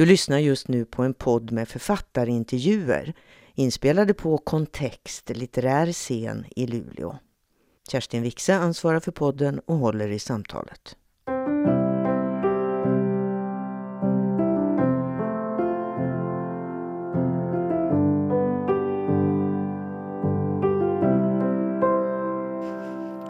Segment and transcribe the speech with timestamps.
[0.00, 3.14] Du lyssnar just nu på en podd med författarintervjuer
[3.54, 7.18] inspelade på Kontext litterär scen i Luleå.
[7.90, 10.96] Kerstin Wixe ansvarar för podden och håller i samtalet.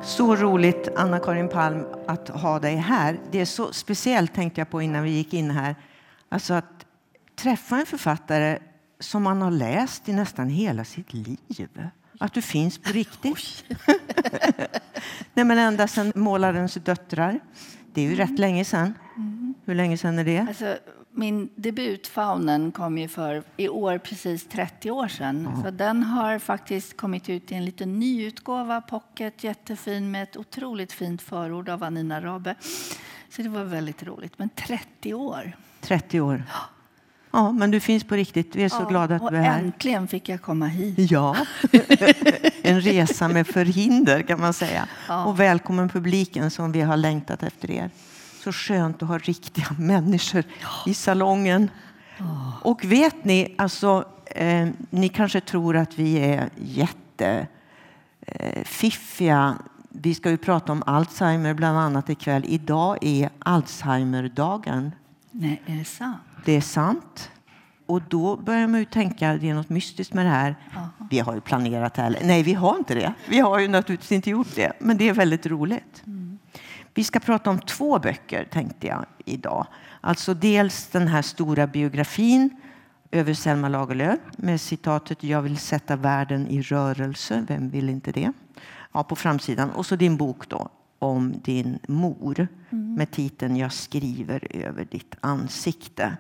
[0.02, 3.21] Så roligt, Anna-Karin Palm, att ha dig här.
[3.30, 5.75] Det är så speciellt, tänkte jag på innan vi gick in här.
[6.33, 6.87] Alltså att
[7.37, 8.59] träffa en författare
[9.01, 11.39] som man har läst i nästan hela sitt liv.
[12.19, 13.65] Att du finns på riktigt.
[15.34, 17.41] Nej, men ända sedan Målarens döttrar.
[17.93, 18.27] Det är ju mm.
[18.27, 18.95] rätt länge sedan.
[19.16, 19.55] Mm.
[19.65, 20.47] Hur länge sedan är det?
[20.48, 20.77] Alltså,
[21.11, 25.48] min debut Faunen kom ju för i år precis 30 år sedan.
[25.56, 25.62] Ja.
[25.62, 30.37] Så den har faktiskt kommit ut i en liten ny utgåva, pocket, jättefin med ett
[30.37, 32.55] otroligt fint förord av Anina Rabe.
[33.28, 34.39] Så det var väldigt roligt.
[34.39, 35.53] Men 30 år.
[35.80, 36.43] 30 år.
[37.33, 38.57] Ja, men du finns på riktigt.
[38.57, 39.59] Vi är så ja, glada att du är här.
[39.59, 41.11] Äntligen fick jag komma hit.
[41.11, 41.36] Ja,
[42.62, 44.89] en resa med förhinder kan man säga.
[45.08, 45.25] Ja.
[45.25, 47.91] Och välkommen publiken som vi har längtat efter er.
[48.45, 50.69] Så skönt att ha riktiga människor ja.
[50.86, 51.70] i salongen.
[52.62, 56.48] Och vet ni, alltså, eh, ni kanske tror att vi är
[58.17, 59.56] jättefiffiga.
[59.61, 62.45] Eh, vi ska ju prata om Alzheimer bland annat ikväll.
[62.48, 64.92] Idag är Alzheimerdagen.
[65.31, 66.19] Nej, är det sant?
[66.45, 67.31] Det är sant.
[67.86, 70.56] Och då börjar man ju tänka att det är något mystiskt med det här.
[70.77, 70.89] Aha.
[71.11, 72.19] Vi har ju planerat det här.
[72.23, 73.12] Nej, vi har inte det.
[73.28, 74.73] Vi har ju naturligtvis inte gjort det.
[74.78, 76.03] Men det är väldigt roligt.
[76.06, 76.39] Mm.
[76.95, 79.67] Vi ska prata om två böcker tänkte jag idag.
[80.01, 82.51] Alltså dels den här stora biografin
[83.11, 87.45] över Selma Lagerlöf med citatet Jag vill sätta världen i rörelse.
[87.48, 88.33] Vem vill inte det?
[88.92, 89.70] Ja, på framsidan.
[89.70, 90.69] Och så din bok då
[91.01, 92.95] om din mor mm.
[92.95, 96.17] med titeln Jag skriver över ditt ansikte.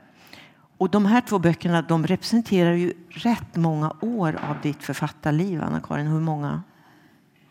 [0.78, 6.06] Och de här två böckerna de representerar ju rätt många år av ditt författarliv, Anna-Karin.
[6.06, 6.62] Hur många?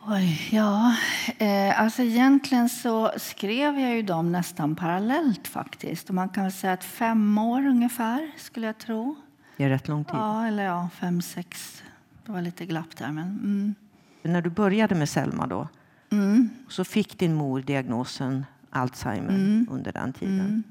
[0.07, 0.95] Oj, ja,
[1.37, 6.09] eh, alltså egentligen så skrev jag ju dem nästan parallellt faktiskt.
[6.09, 9.15] Och man kan väl säga att fem år ungefär skulle jag tro.
[9.57, 10.15] Det är rätt lång tid.
[10.15, 11.83] Ja, eller ja, fem, sex.
[12.25, 13.11] Det var lite glapp där.
[13.11, 13.75] Men, mm.
[14.21, 15.67] När du började med Selma då,
[16.11, 16.49] mm.
[16.69, 19.67] så fick din mor diagnosen Alzheimer mm.
[19.71, 20.39] under den tiden.
[20.39, 20.63] Mm.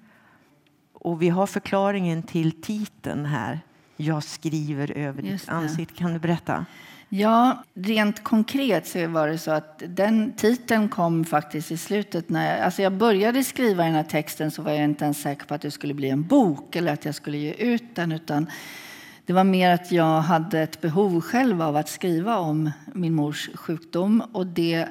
[0.92, 3.60] Och vi har förklaringen till titeln här.
[3.96, 5.94] Jag skriver över ditt ansikte.
[5.94, 6.66] Kan du berätta?
[7.08, 12.28] Ja, rent konkret så var det så att den titeln kom faktiskt i slutet.
[12.28, 15.46] När jag, alltså jag började skriva den här texten så var jag inte ens säker
[15.46, 18.12] på att det skulle bli en bok eller att jag skulle ge ut den.
[18.12, 18.46] Utan
[19.26, 23.50] det var mer att jag hade ett behov själv av att skriva om min mors
[23.54, 24.22] sjukdom.
[24.32, 24.88] Och det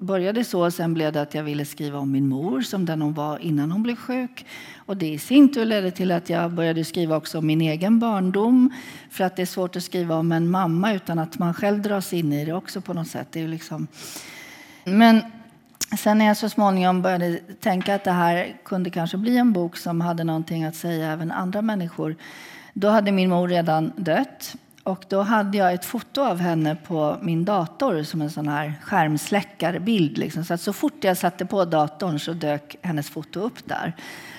[0.00, 0.70] började så.
[0.70, 3.72] Sen blev det att jag ville skriva om min mor som den hon var innan
[3.72, 4.46] hon blev sjuk.
[4.76, 7.98] Och det i sin tur ledde till att jag började skriva också om min egen
[7.98, 8.72] barndom.
[9.10, 12.12] För att det är svårt att skriva om en mamma utan att man själv dras
[12.12, 13.28] in i det också på något sätt.
[13.30, 13.86] Det är liksom...
[14.84, 15.22] Men
[15.98, 19.76] sen när jag så småningom började tänka att det här kunde kanske bli en bok
[19.76, 22.16] som hade någonting att säga även andra människor.
[22.72, 24.54] Då hade min mor redan dött.
[24.82, 28.74] Och då hade jag ett foto av henne på min dator som en sån här
[28.82, 30.18] skärmsläckarbild.
[30.18, 30.44] Liksom.
[30.44, 33.96] Så, att så fort jag satte på datorn så dök hennes foto upp där.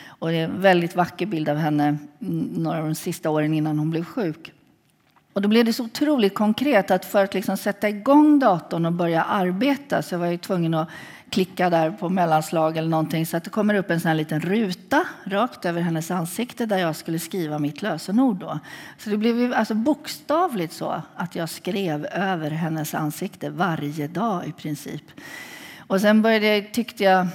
[0.07, 3.53] Och det är en väldigt vacker bild av henne mm, några av de sista åren
[3.53, 4.53] innan hon blev sjuk.
[5.33, 8.91] Och då blev det så otroligt konkret att för att liksom sätta igång datorn och
[8.91, 10.89] börja arbeta så var jag tvungen att
[11.31, 14.39] klicka där på mellanslag eller någonting så att det kommer upp en sån här liten
[14.39, 18.39] ruta rakt över hennes ansikte där jag skulle skriva mitt lösenord.
[18.39, 18.59] Då.
[18.97, 24.51] Så det blev alltså bokstavligt så att jag skrev över hennes ansikte varje dag i
[24.51, 25.03] princip.
[25.87, 27.27] Och sen började, tyckte jag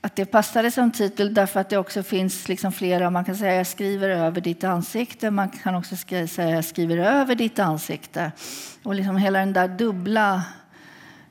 [0.00, 3.54] att det passade som titel därför att det också finns liksom flera, man kan säga
[3.54, 8.32] jag skriver över ditt ansikte, man kan också säga jag skriver över ditt ansikte.
[8.82, 10.42] Och liksom hela den där dubbla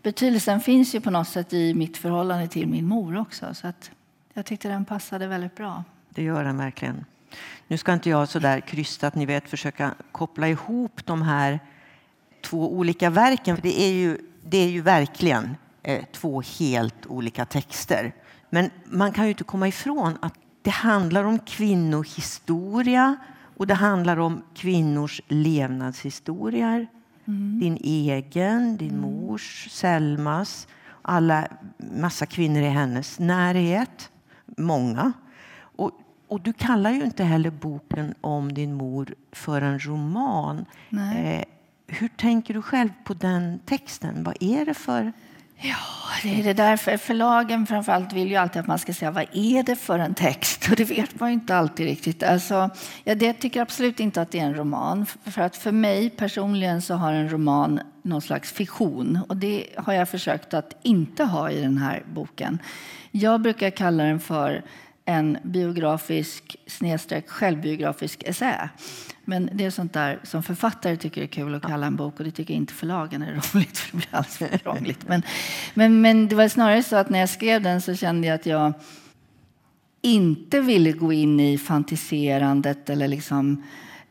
[0.04, 3.54] betydelsen finns ju på något sätt i mitt förhållande till min mor också.
[3.54, 3.92] Så att
[4.34, 5.84] jag tyckte den passade väldigt bra.
[6.10, 7.06] Det gör den verkligen.
[7.68, 11.60] Nu ska inte jag så där krystat, ni vet, försöka koppla ihop de här
[12.42, 13.58] två olika verken.
[13.62, 18.14] Det är ju, det är ju verkligen eh, två helt olika texter.
[18.50, 23.16] Men man kan ju inte komma ifrån att det handlar om kvinnohistoria
[23.58, 26.88] och det handlar om kvinnors levnadshistorier.
[27.32, 27.60] Mm.
[27.60, 29.02] Din egen, din mm.
[29.02, 30.68] mors, Selmas,
[31.02, 31.48] alla,
[31.78, 34.12] massa kvinnor i hennes närhet.
[34.58, 35.14] Många.
[35.78, 35.92] Och,
[36.28, 40.66] och du kallar ju inte heller boken om din mor för en roman.
[40.92, 41.44] Eh,
[41.88, 44.24] hur tänker du själv på den texten?
[44.24, 45.14] Vad är det för
[45.64, 45.76] Ja,
[46.24, 46.98] det är det därför.
[46.98, 50.68] Förlagen framförallt vill ju alltid att man ska säga vad är det för en text?
[50.70, 52.24] Och det vet man ju inte alltid riktigt.
[52.24, 52.70] Alltså,
[53.04, 55.06] jag tycker absolut inte att det är en roman.
[55.26, 59.20] För att för mig personligen så har en roman någon slags fiktion.
[59.30, 62.60] Och det har jag försökt att inte ha i den här boken.
[63.12, 64.64] Jag brukar kalla den för
[65.06, 68.70] en biografisk snedstreck självbiografisk essä.
[69.26, 72.26] Men det är sånt där som författare tycker är kul att kalla en bok och
[72.26, 75.08] det tycker inte förlagen är roligt för det blir alldeles för krångligt.
[75.08, 75.24] Men,
[75.74, 78.46] men, men det var snarare så att när jag skrev den så kände jag att
[78.46, 78.74] jag
[80.02, 83.64] inte ville gå in i fantiserandet eller liksom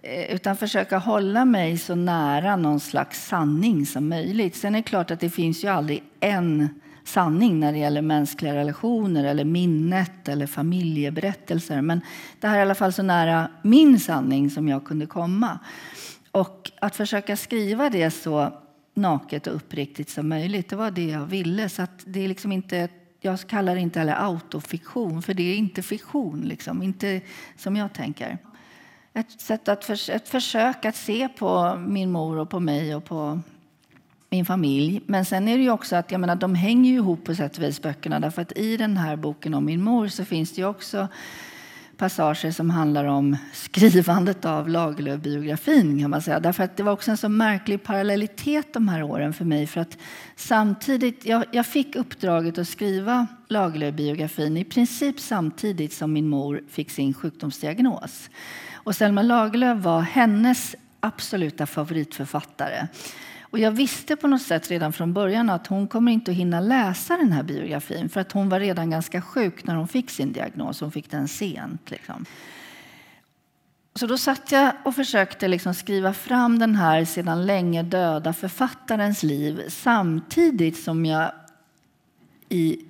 [0.02, 4.56] eh, utan försöka hålla mig så nära någon slags sanning som möjligt.
[4.56, 6.68] Sen är det klart att det finns ju aldrig en
[7.10, 11.82] sanning när det gäller mänskliga relationer eller minnet eller familjeberättelser.
[11.82, 12.00] Men
[12.40, 15.58] det här är i alla fall så nära min sanning som jag kunde komma.
[16.30, 18.52] Och att försöka skriva det så
[18.94, 21.68] naket och uppriktigt som möjligt, det var det jag ville.
[21.68, 22.88] Så det är liksom inte,
[23.20, 26.82] jag kallar det inte heller autofiktion, för det är inte fiktion, liksom.
[26.82, 27.20] inte
[27.56, 28.38] som jag tänker.
[29.12, 33.04] Ett sätt att för, ett försök att se på min mor och på mig och
[33.04, 33.40] på
[34.30, 35.00] min familj.
[35.06, 37.56] Men sen är det ju också att jag menar, de hänger ju ihop på sätt
[37.56, 38.20] och vis böckerna.
[38.20, 41.08] Därför att i den här boken om min mor så finns det ju också
[41.96, 46.00] passager som handlar om skrivandet av Lagerlöf-biografin.
[46.00, 46.40] Kan man säga.
[46.40, 49.66] Därför att det var också en så märklig parallellitet de här åren för mig.
[49.66, 49.98] För att
[50.36, 56.90] samtidigt, jag, jag fick uppdraget att skriva Lagerlöf-biografin i princip samtidigt som min mor fick
[56.90, 58.30] sin sjukdomsdiagnos.
[58.72, 62.88] Och Selma Lagerlöf var hennes absoluta favoritförfattare.
[63.50, 66.60] Och jag visste på något sätt redan från början att hon kommer inte att hinna
[66.60, 70.32] läsa den här biografin för att hon var redan ganska sjuk när hon fick sin
[70.32, 70.80] diagnos.
[70.80, 71.90] Hon fick den sent.
[71.90, 72.24] Liksom.
[73.94, 79.22] Så då satt jag och försökte liksom skriva fram den här sedan länge döda författarens
[79.22, 81.32] liv samtidigt som jag
[82.48, 82.84] i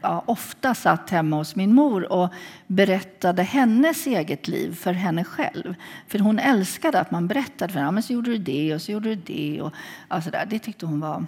[0.00, 2.28] ja, ofta satt hemma hos min mor och
[2.66, 5.74] berättade hennes eget liv för henne själv.
[6.08, 7.86] För hon älskade att man berättade för henne.
[7.86, 9.62] Ja, men så gjorde du det och så gjorde du det.
[9.62, 9.72] Och,
[10.08, 10.46] alltså där.
[10.46, 11.24] Det tyckte hon var...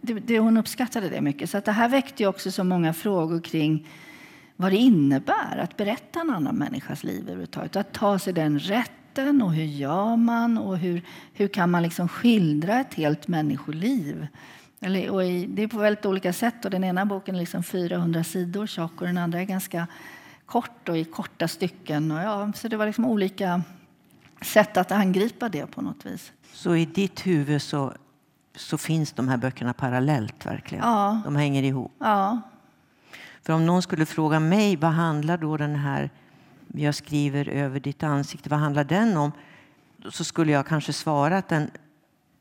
[0.00, 1.50] Det, det, hon uppskattade det mycket.
[1.50, 3.86] Så att det här väckte också så många frågor kring
[4.56, 7.76] vad det innebär att berätta en annan människas liv överhuvudtaget.
[7.76, 11.02] Att ta sig den rätten och hur gör man och hur,
[11.32, 14.26] hur kan man liksom skildra ett helt människoliv?
[14.86, 16.64] Eller, i, det är på väldigt olika sätt.
[16.64, 19.86] Och den ena boken är liksom 400 sidor tjock och den andra är ganska
[20.46, 22.10] kort och i korta stycken.
[22.10, 23.62] Och ja, så det var liksom olika
[24.40, 26.32] sätt att angripa det på något vis.
[26.52, 27.92] Så i ditt huvud så,
[28.54, 30.84] så finns de här böckerna parallellt verkligen?
[30.84, 31.20] Ja.
[31.24, 31.92] De hänger ihop?
[31.98, 32.40] Ja.
[33.42, 36.10] För om någon skulle fråga mig vad handlar då den här
[36.66, 39.32] jag skriver över ditt ansikte, vad handlar den om?
[40.10, 41.70] Så skulle jag kanske svara att den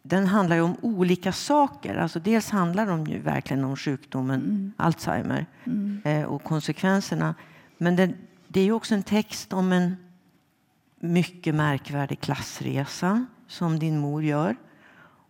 [0.07, 1.95] den handlar om olika saker.
[1.95, 4.73] Alltså dels handlar den ju verkligen om sjukdomen mm.
[4.77, 6.01] Alzheimer mm.
[6.03, 7.35] Eh, och konsekvenserna.
[7.77, 8.13] Men det,
[8.47, 9.95] det är också en text om en
[10.99, 14.55] mycket märkvärdig klassresa som din mor gör.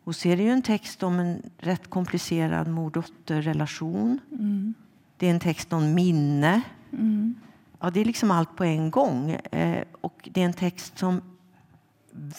[0.03, 4.19] Och så är det ju en text om en rätt komplicerad mor-dotter-relation.
[4.31, 4.73] Mm.
[5.17, 6.61] Det är en text om minne.
[6.91, 7.35] Mm.
[7.79, 9.31] Ja, det är liksom allt på en gång.
[9.31, 11.21] Eh, och det är en text som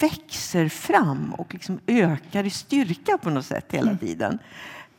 [0.01, 3.99] växer fram och liksom ökar i styrka på något sätt hela mm.
[3.99, 4.39] tiden.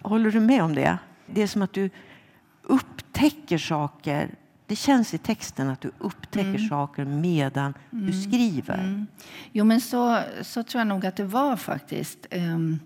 [0.01, 0.97] Håller du med om det?
[1.25, 1.89] Det är som att du
[2.61, 4.35] upptäcker saker.
[4.65, 6.69] Det känns i texten att du upptäcker mm.
[6.69, 8.05] saker medan mm.
[8.07, 8.77] du skriver.
[8.77, 9.07] Mm.
[9.51, 12.27] Jo, men så, så tror jag nog att det var faktiskt.
[12.31, 12.79] Um,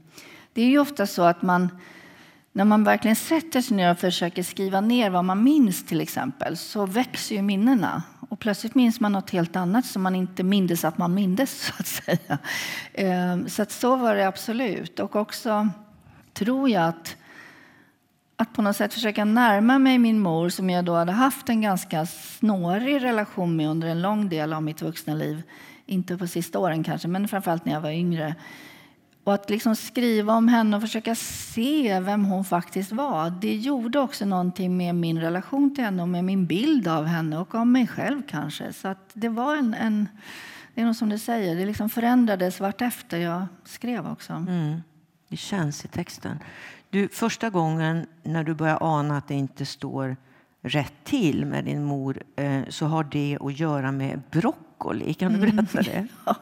[0.53, 1.69] det är ju ofta så att man
[2.53, 6.57] när man verkligen sätter sig ner och försöker skriva ner vad man minns till exempel
[6.57, 8.03] så växer ju minnena.
[8.29, 11.61] Och plötsligt minns man något helt annat som man inte mindes att man mindes.
[11.65, 12.37] Så att säga.
[12.93, 14.99] Ehm, så att så var det absolut.
[14.99, 15.69] Och också
[16.33, 17.15] tror jag att,
[18.35, 21.61] att på något sätt försöka närma mig min mor som jag då hade haft en
[21.61, 25.43] ganska snårig relation med under en lång del av mitt vuxna liv.
[25.85, 28.35] Inte på sista åren kanske, men framförallt när jag var yngre.
[29.23, 33.99] Och att liksom skriva om henne och försöka se vem hon faktiskt var det gjorde
[33.99, 37.67] också någonting med min relation till henne och med min bild av henne och av
[37.67, 38.73] mig själv kanske.
[38.73, 40.07] Så att det var en, en
[40.75, 44.33] det är nog som du säger, det liksom förändrades vartefter jag skrev också.
[44.33, 44.81] Mm.
[45.29, 46.39] Det känns i texten.
[46.89, 50.17] Du, första gången när du börjar ana att det inte står
[50.61, 55.13] rätt till med din mor eh, så har det att göra med broccoli.
[55.13, 55.55] Kan du mm.
[55.55, 56.07] berätta det?
[56.25, 56.35] ja.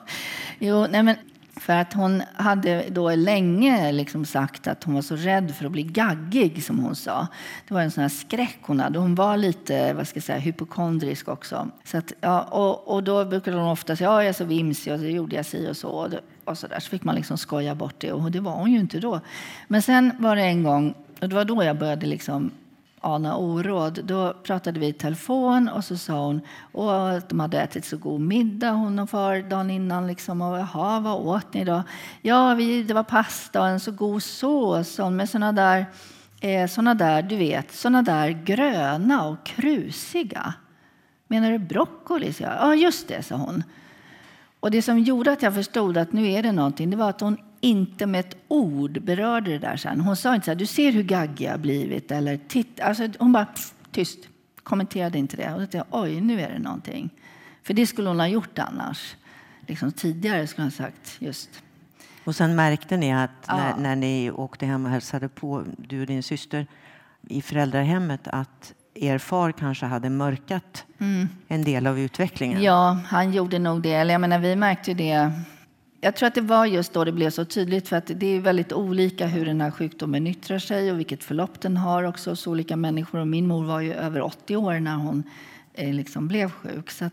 [0.60, 1.16] Jo, nej men
[1.60, 5.72] för att hon hade då länge liksom sagt att hon var så rädd för att
[5.72, 7.28] bli gaggig, som hon sa.
[7.68, 9.00] Det var en sån här skräck hon hade.
[9.00, 11.70] Hon var lite vad ska jag säga, hypokondrisk också.
[11.84, 14.94] Så att, ja, och, och då brukade hon ofta säga ja, jag är så vimsig
[14.94, 15.90] och så gjorde jag si och så.
[15.90, 16.80] Och, det, och så, där.
[16.80, 19.22] så fick man liksom skoja bort det och det var hon ju inte då.
[19.68, 22.52] Men sen var det en gång, och det var då jag började liksom
[23.02, 24.00] ana oråd.
[24.04, 26.42] Då pratade vi i telefon och så sa hon
[27.16, 30.08] att de hade ätit så god middag hon och far dagen innan.
[30.08, 31.84] Liksom, och, Jaha, vad åt ni då?
[32.22, 35.86] Ja, vi, det var pasta och en så god sås med såna där,
[36.42, 40.54] eh, såna där, du vet, såna där gröna och krusiga.
[41.28, 42.34] Menar du broccoli?
[42.40, 43.64] Ja, just det, sa hon.
[44.60, 47.22] Och det som gjorde att jag förstod att nu är det någonting, det var att
[47.22, 50.02] hon inte med ett ord berörde det där sen.
[50.02, 52.12] Hon sa inte så här, du ser hur gaggig jag blivit.
[52.12, 52.80] Eller, Titt.
[52.80, 54.20] Alltså, hon bara, pff, tyst,
[54.64, 55.54] kommenterade inte det.
[55.54, 57.10] Och jag oj, nu är det någonting.
[57.64, 59.16] För det skulle hon ha gjort annars.
[59.68, 61.50] Liksom tidigare skulle hon ha sagt just.
[62.24, 63.56] Och sen märkte ni att ja.
[63.58, 66.68] när, när ni åkte hem och hälsade på, du och din syster,
[67.28, 71.30] i föräldrahemmet, att er far kanske hade mörkat mm.
[71.48, 72.64] en del av utvecklingen?
[72.64, 73.94] Ja, han gjorde nog det.
[73.94, 75.32] Eller jag menar, vi märkte det
[76.02, 78.40] jag tror att det var just då det blev så tydligt för att det är
[78.40, 82.48] väldigt olika hur den här sjukdomen yttrar sig och vilket förlopp den har också hos
[82.48, 83.20] olika människor.
[83.20, 85.24] Och min mor var ju över 80 år när hon
[85.74, 86.92] eh, liksom blev sjuk.
[86.92, 87.10] Så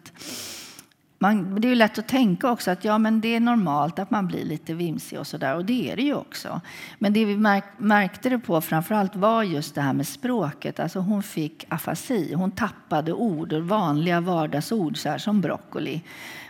[1.18, 4.10] man, det är ju lätt att tänka också att ja, men det är normalt att
[4.10, 5.56] man blir lite vimsig och sådär.
[5.56, 6.60] Och det är det ju också.
[6.98, 10.80] Men det vi märk, märkte det på framförallt var just det här med språket.
[10.80, 12.34] Alltså hon fick afasi.
[12.34, 16.02] Hon tappade ord, vanliga vardagsord så här, som broccoli.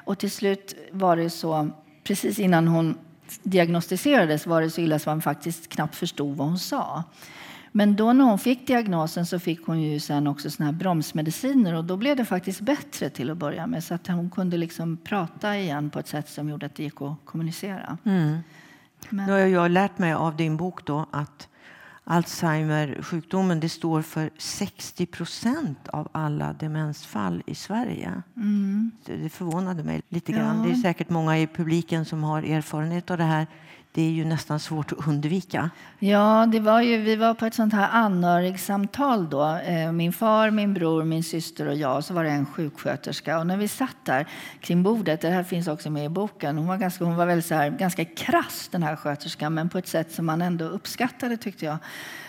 [0.04, 1.70] Och till slut var det så
[2.06, 2.98] precis innan hon
[3.42, 7.04] diagnostiserades var det så illa att man faktiskt knappt förstod vad hon sa.
[7.72, 11.74] Men då när hon fick diagnosen så fick hon ju sen också såna här bromsmediciner
[11.74, 14.96] och då blev det faktiskt bättre till att börja med så att hon kunde liksom
[14.96, 17.98] prata igen på ett sätt som gjorde att det gick att kommunicera.
[18.04, 18.38] Mm.
[19.08, 19.26] Men...
[19.26, 21.48] Nu har jag lärt mig av din bok då att
[22.08, 28.22] Alzheimer-sjukdomen det står för 60 procent av alla demensfall i Sverige.
[28.36, 28.90] Mm.
[29.04, 30.58] Det förvånade mig lite grann.
[30.58, 30.64] Ja.
[30.64, 33.46] Det är säkert många i publiken som har erfarenhet av det här
[33.96, 35.70] det är ju nästan svårt att undvika.
[35.98, 39.44] Ja, det var ju, vi var på ett sånt här anhörigsamtal då.
[39.44, 41.96] Eh, min far, min bror, min syster och jag.
[41.96, 43.38] Och Så var det en sjuksköterska.
[43.38, 44.26] Och när vi satt där
[44.60, 46.58] kring bordet, det här finns också med i boken.
[46.58, 49.78] Hon var ganska, hon var väl så här, ganska krass den här sköterskan, men på
[49.78, 51.76] ett sätt som man ändå uppskattade tyckte jag.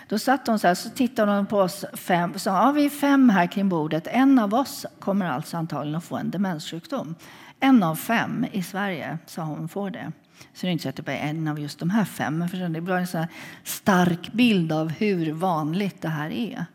[0.08, 2.86] Då satt hon så här, så tittade hon på oss fem och sa, ja, vi
[2.86, 4.08] är fem här kring bordet.
[4.08, 7.16] En av oss kommer alltså antagligen att få en demenssjukdom.
[7.60, 10.12] En av fem i Sverige, sa hon, får det.
[10.54, 12.38] Så det är inte så att det bara är en av just de här fem.
[12.38, 13.26] Men det blir en så
[13.64, 16.66] stark bild av hur vanligt det här är.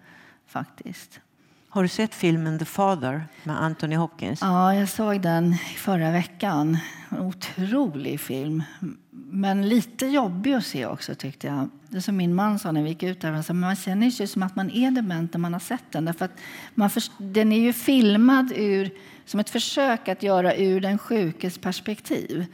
[0.47, 1.21] faktiskt.
[1.69, 4.41] Har du sett filmen The Father med Anthony Hopkins?
[4.41, 6.79] Ja, jag såg den förra veckan.
[7.09, 8.63] En otrolig film.
[9.11, 11.69] Men lite jobbig att se också tyckte jag.
[11.89, 14.57] Det som min man sa när vi gick ut där, man känner sig som att
[14.57, 16.05] man är dement när man har sett den.
[16.05, 16.39] Därför att
[16.75, 18.91] man den är ju filmad ur,
[19.25, 22.47] som ett försök att göra ur den sjukes perspektiv.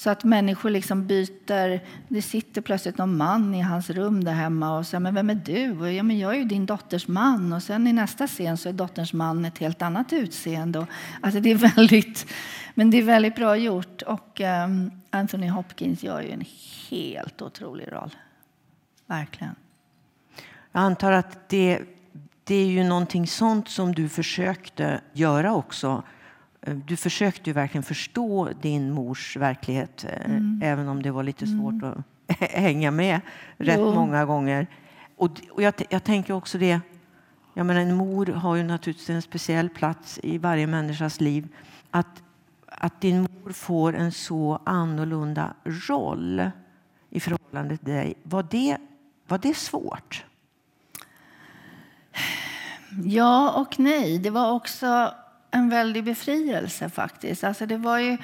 [0.00, 1.80] Så att människor liksom byter.
[2.08, 5.34] Det sitter plötsligt någon man i hans rum där hemma och säger men vem är
[5.34, 5.90] du?
[5.90, 7.52] ja, men jag är ju din dotters man.
[7.52, 10.78] Och sen i nästa scen så är dotterns man ett helt annat utseende.
[10.78, 10.86] Och,
[11.20, 12.26] alltså det är väldigt,
[12.74, 14.02] men det är väldigt bra gjort.
[14.02, 16.44] Och um, Anthony Hopkins gör ju en
[16.90, 18.14] helt otrolig roll.
[19.06, 19.54] Verkligen.
[20.72, 21.80] Jag antar att det,
[22.44, 26.02] det är ju någonting sånt som du försökte göra också
[26.60, 30.60] du försökte ju verkligen förstå din mors verklighet eh, mm.
[30.64, 31.84] även om det var lite svårt mm.
[32.28, 33.20] att hänga med
[33.56, 33.94] rätt jo.
[33.94, 34.66] många gånger.
[35.16, 36.80] Och, och jag, jag, tänker också det,
[37.54, 41.48] jag menar, en mor har ju naturligtvis en speciell plats i varje människas liv.
[41.90, 42.22] Att,
[42.66, 46.50] att din mor får en så annorlunda roll
[47.10, 48.76] i förhållande till dig, var det,
[49.28, 50.24] var det svårt?
[53.04, 54.18] Ja och nej.
[54.18, 55.14] Det var också
[55.50, 57.44] en väldig befrielse faktiskt.
[57.44, 58.16] Alltså det var ju...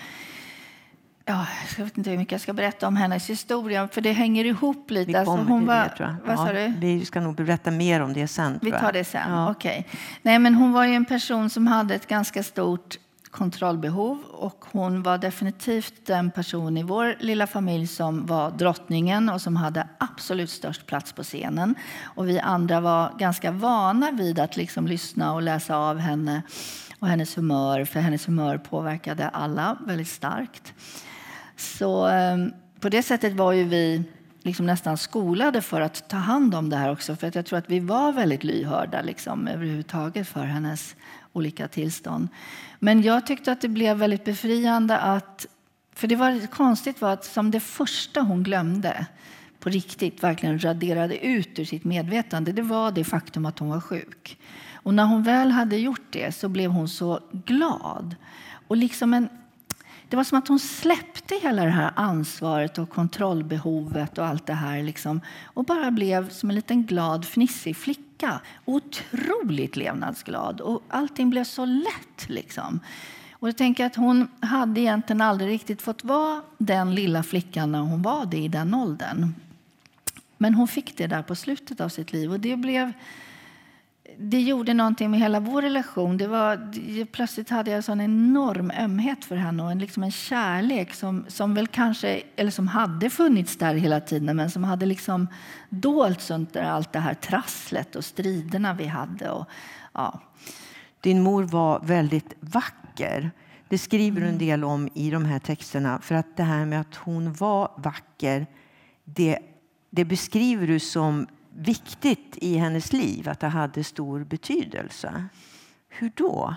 [1.28, 1.46] Ja,
[1.78, 4.90] jag vet inte hur mycket jag ska berätta om hennes historia, för det hänger ihop
[4.90, 5.12] lite.
[5.12, 6.16] Vi alltså hon var, det, tror jag.
[6.24, 6.74] Vad ja, sa du?
[6.78, 8.58] Vi ska nog berätta mer om det sen.
[8.62, 9.50] Vi tar det sen, ja.
[9.50, 9.86] okej.
[9.88, 10.00] Okay.
[10.22, 12.96] Nej, men hon var ju en person som hade ett ganska stort
[13.36, 19.40] kontrollbehov och hon var definitivt den person i vår lilla familj som var drottningen och
[19.40, 21.74] som hade absolut störst plats på scenen.
[22.04, 26.42] Och vi andra var ganska vana vid att liksom lyssna och läsa av henne
[27.06, 30.74] och hennes humör, för hennes humör påverkade alla väldigt starkt.
[31.56, 34.02] Så ehm, på det sättet var ju vi
[34.42, 37.16] liksom nästan skolade för att ta hand om det här också.
[37.16, 40.96] För att jag tror att vi var väldigt lyhörda liksom, överhuvudtaget för hennes
[41.32, 42.28] olika tillstånd.
[42.78, 45.46] Men jag tyckte att det blev väldigt befriande att
[45.94, 49.06] För det var konstigt var att som det första hon glömde
[49.60, 53.80] på riktigt verkligen raderade ut ur sitt medvetande det var det faktum att hon var
[53.80, 54.38] sjuk.
[54.86, 58.16] Och när hon väl hade gjort det så blev hon så glad.
[58.68, 59.28] Och liksom en,
[60.08, 64.54] det var som att hon släppte hela det här ansvaret och kontrollbehovet och allt det
[64.54, 64.82] här.
[64.82, 68.40] Liksom, och bara blev som en liten glad, fnissig flicka.
[68.64, 70.60] Otroligt levnadsglad.
[70.60, 72.28] Och allting blev så lätt.
[72.28, 72.80] Liksom.
[73.32, 77.80] Och jag tänker att hon hade egentligen aldrig riktigt fått vara den lilla flickan när
[77.80, 79.34] hon var det i den åldern.
[80.38, 82.92] Men hon fick det där på slutet av sitt liv och det blev
[84.18, 86.16] det gjorde någonting med hela vår relation.
[86.16, 90.94] Det var, plötsligt hade jag en enorm ömhet för henne och en, liksom en kärlek
[90.94, 95.28] som, som väl kanske, eller som hade funnits där hela tiden men som hade liksom
[95.68, 99.30] dolts under allt det här trasslet och striderna vi hade.
[99.30, 99.46] Och,
[99.92, 100.20] ja.
[101.00, 103.30] Din mor var väldigt vacker.
[103.68, 105.98] Det skriver du en del om i de här texterna.
[106.02, 108.46] För att det här med att hon var vacker,
[109.04, 109.38] det,
[109.90, 115.24] det beskriver du som viktigt i hennes liv, att det hade stor betydelse.
[115.88, 116.54] Hur då?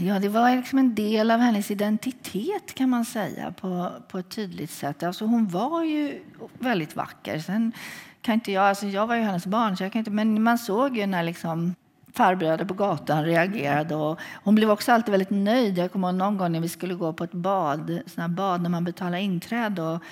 [0.00, 4.30] Ja, det var liksom en del av hennes identitet kan man säga på, på ett
[4.30, 5.02] tydligt sätt.
[5.02, 6.22] Alltså hon var ju
[6.58, 7.38] väldigt vacker.
[7.38, 7.72] Sen
[8.20, 10.58] kan inte jag, alltså jag var ju hennes barn, så jag kan inte, men man
[10.58, 11.74] såg ju när liksom
[12.12, 13.94] farbröder på gatan reagerade.
[13.94, 15.78] Och hon blev också alltid väldigt nöjd.
[15.78, 18.70] Jag kommer ihåg någon gång när vi skulle gå på ett bad, såna bad när
[18.70, 19.82] man betalar inträde.
[19.82, 20.02] Och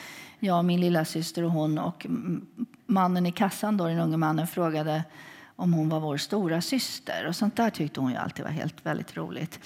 [0.40, 2.06] jag, min lilla syster och hon och
[2.86, 5.04] mannen i kassan, då, den unge mannen, frågade
[5.56, 7.26] om hon var vår stora syster.
[7.28, 9.60] Och sånt där tyckte hon ju alltid var helt väldigt roligt.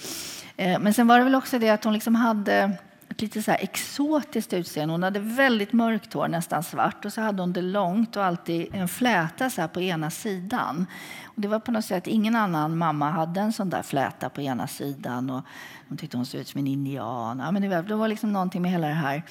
[0.57, 2.77] Eh, men sen var det väl också det att hon liksom hade
[3.09, 4.93] ett lite så exotiskt utseende.
[4.93, 7.05] Hon hade väldigt mörkt hår, nästan svart.
[7.05, 10.85] Och så hade hon det långt och alltid en fläta så på ena sidan.
[11.23, 14.41] Och det var på något sätt ingen annan mamma hade en sån där fläta på
[14.41, 15.29] ena sidan.
[15.29, 15.41] Och
[15.89, 17.39] hon tyckte hon såg ut som en indian.
[17.39, 19.23] Ja, men det var, det var liksom någonting med hela det här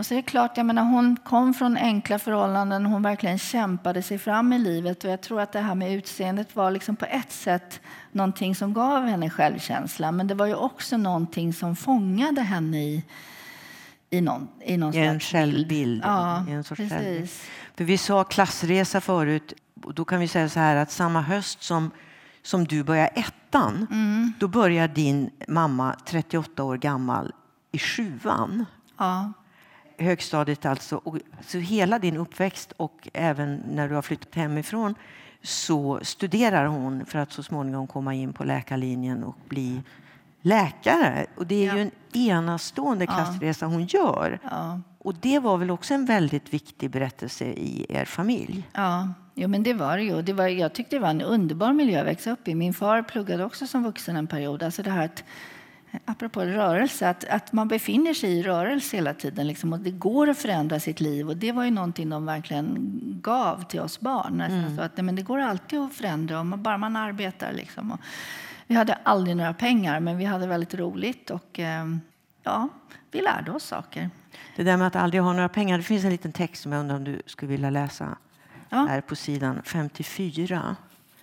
[0.00, 4.02] och så är det klart, jag menar, hon kom från enkla förhållanden, hon verkligen kämpade
[4.02, 7.04] sig fram i livet och jag tror att det här med utseendet var liksom på
[7.04, 7.80] ett sätt
[8.12, 13.04] någonting som gav henne självkänsla, men det var ju också någonting som fångade henne i
[14.10, 16.02] i någon, i någon I en självbild.
[16.04, 16.98] Ja, en sorts precis.
[16.98, 17.30] Självbild.
[17.76, 19.52] För vi sa klassresa förut,
[19.84, 21.90] och då kan vi säga så här att samma höst som,
[22.42, 24.32] som du börjar ettan, mm.
[24.38, 27.32] då börjar din mamma, 38 år gammal,
[27.72, 28.66] i sjuan.
[28.98, 29.32] Ja
[30.00, 30.96] högstadiet alltså.
[30.96, 34.94] Och, så hela din uppväxt och även när du har flyttat hemifrån
[35.42, 39.82] så studerar hon för att så småningom komma in på läkarlinjen och bli
[40.42, 41.26] läkare.
[41.36, 41.76] Och det är ja.
[41.76, 44.38] ju en enastående klassresa hon gör.
[44.50, 44.80] Ja.
[44.98, 48.68] Och det var väl också en väldigt viktig berättelse i er familj?
[48.72, 50.22] Ja, jo, men det var det ju.
[50.22, 52.54] Det var, jag tyckte det var en underbar miljö att växa upp i.
[52.54, 54.62] Min far pluggade också som vuxen en period.
[54.62, 55.24] Alltså det här att
[56.04, 59.46] apropå rörelse, att, att man befinner sig i rörelse hela tiden.
[59.46, 61.28] Liksom, och det går att förändra sitt liv.
[61.28, 62.76] Och Det var ju någonting de verkligen
[63.22, 64.40] gav till oss barn.
[64.40, 64.76] Mm.
[64.76, 67.52] Så att, men det går alltid att förändra, om bara man arbetar.
[67.52, 67.92] Liksom.
[67.92, 68.00] Och
[68.66, 71.30] vi hade aldrig några pengar, men vi hade väldigt roligt.
[71.30, 71.86] Och eh,
[72.42, 72.68] ja,
[73.10, 74.10] vi lärde oss saker.
[74.56, 76.80] Det där med att aldrig ha några pengar, det finns en liten text som jag
[76.80, 78.16] undrar om du skulle vilja läsa.
[78.68, 78.86] Ja.
[78.86, 80.76] Här på sidan 54.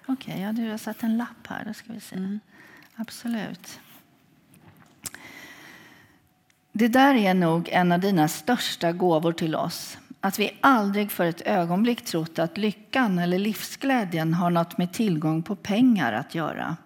[0.07, 1.65] Okej, okay, ja, du har satt en lapp här.
[1.67, 2.15] Då ska vi se.
[2.15, 2.39] Mm.
[2.95, 3.79] Absolut.
[6.79, 9.97] Det där är nog en av dina största gåvor till oss.
[10.21, 15.43] Att vi aldrig för ett ögonblick trott att lyckan eller livsglädjen har något med tillgång
[15.43, 16.77] på pengar att göra.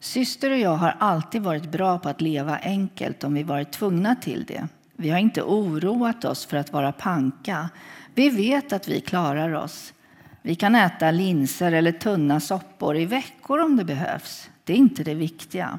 [0.00, 4.14] Syster och jag har alltid varit bra på att leva enkelt om vi varit tvungna
[4.14, 4.68] till det.
[4.96, 7.68] Vi har inte oroat oss för att vara panka.
[8.14, 9.92] Vi vet att vi klarar oss.
[10.42, 14.50] Vi kan äta linser eller tunna soppor i veckor om det behövs.
[14.64, 15.78] Det är inte det viktiga.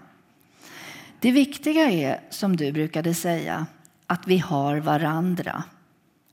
[1.23, 3.65] Det viktiga är, som du brukade säga,
[4.07, 5.63] att vi har varandra.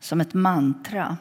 [0.00, 1.16] Som ett mantra.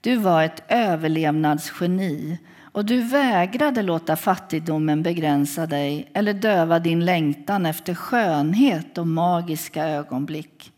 [0.00, 2.38] Du var ett överlevnadsgeni
[2.72, 9.88] och du vägrade låta fattigdomen begränsa dig eller döva din längtan efter skönhet och magiska
[9.88, 10.72] ögonblick.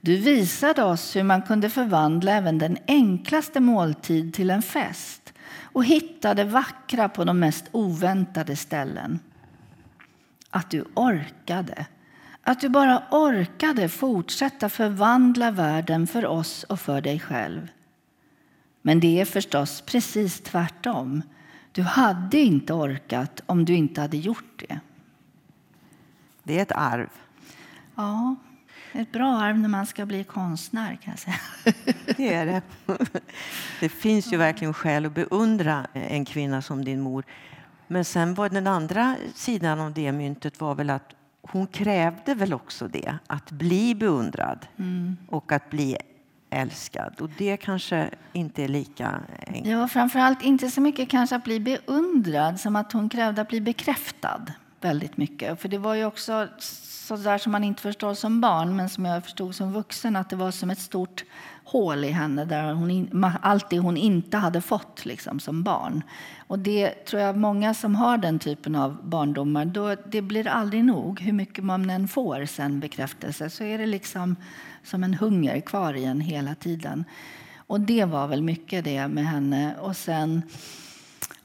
[0.00, 5.84] Du visade oss hur man kunde förvandla även den enklaste måltid till en fest och
[5.84, 9.18] hittade vackra på de mest oväntade ställen
[10.50, 11.86] att du orkade.
[12.42, 17.68] Att du bara orkade fortsätta förvandla världen för oss och för dig själv.
[18.82, 21.22] Men det är förstås precis tvärtom.
[21.72, 24.80] Du hade inte orkat om du inte hade gjort det.
[26.42, 27.10] Det är ett arv.
[27.94, 28.36] Ja,
[28.92, 31.36] ett bra arv när man ska bli konstnär kan jag säga.
[32.16, 32.62] Det är det.
[33.80, 37.24] Det finns ju verkligen skäl att beundra en kvinna som din mor.
[37.88, 42.54] Men sen var den andra sidan av det myntet var väl att hon krävde väl
[42.54, 45.16] också det, att bli beundrad mm.
[45.28, 45.96] och att bli
[46.50, 47.20] älskad.
[47.20, 49.66] Och det kanske inte är lika enkelt.
[49.66, 53.60] Ja, framförallt inte så mycket kanske att bli beundrad som att hon krävde att bli
[53.60, 54.46] bekräftad
[54.80, 55.60] väldigt mycket.
[55.60, 59.04] För det var ju också så där som man inte förstår som barn, men som
[59.04, 61.24] jag förstod som vuxen, att det var som ett stort
[61.68, 63.08] hål i henne, där hon,
[63.42, 66.02] allt det hon inte hade fått liksom, som barn.
[66.46, 70.84] Och det tror jag många som har den typen av barndomar, då, det blir aldrig
[70.84, 71.20] nog.
[71.20, 74.36] Hur mycket man än får sen bekräftelse så är det liksom
[74.82, 77.04] som en hunger kvar i en hela tiden.
[77.56, 79.74] Och det var väl mycket det med henne.
[79.80, 80.42] Och sen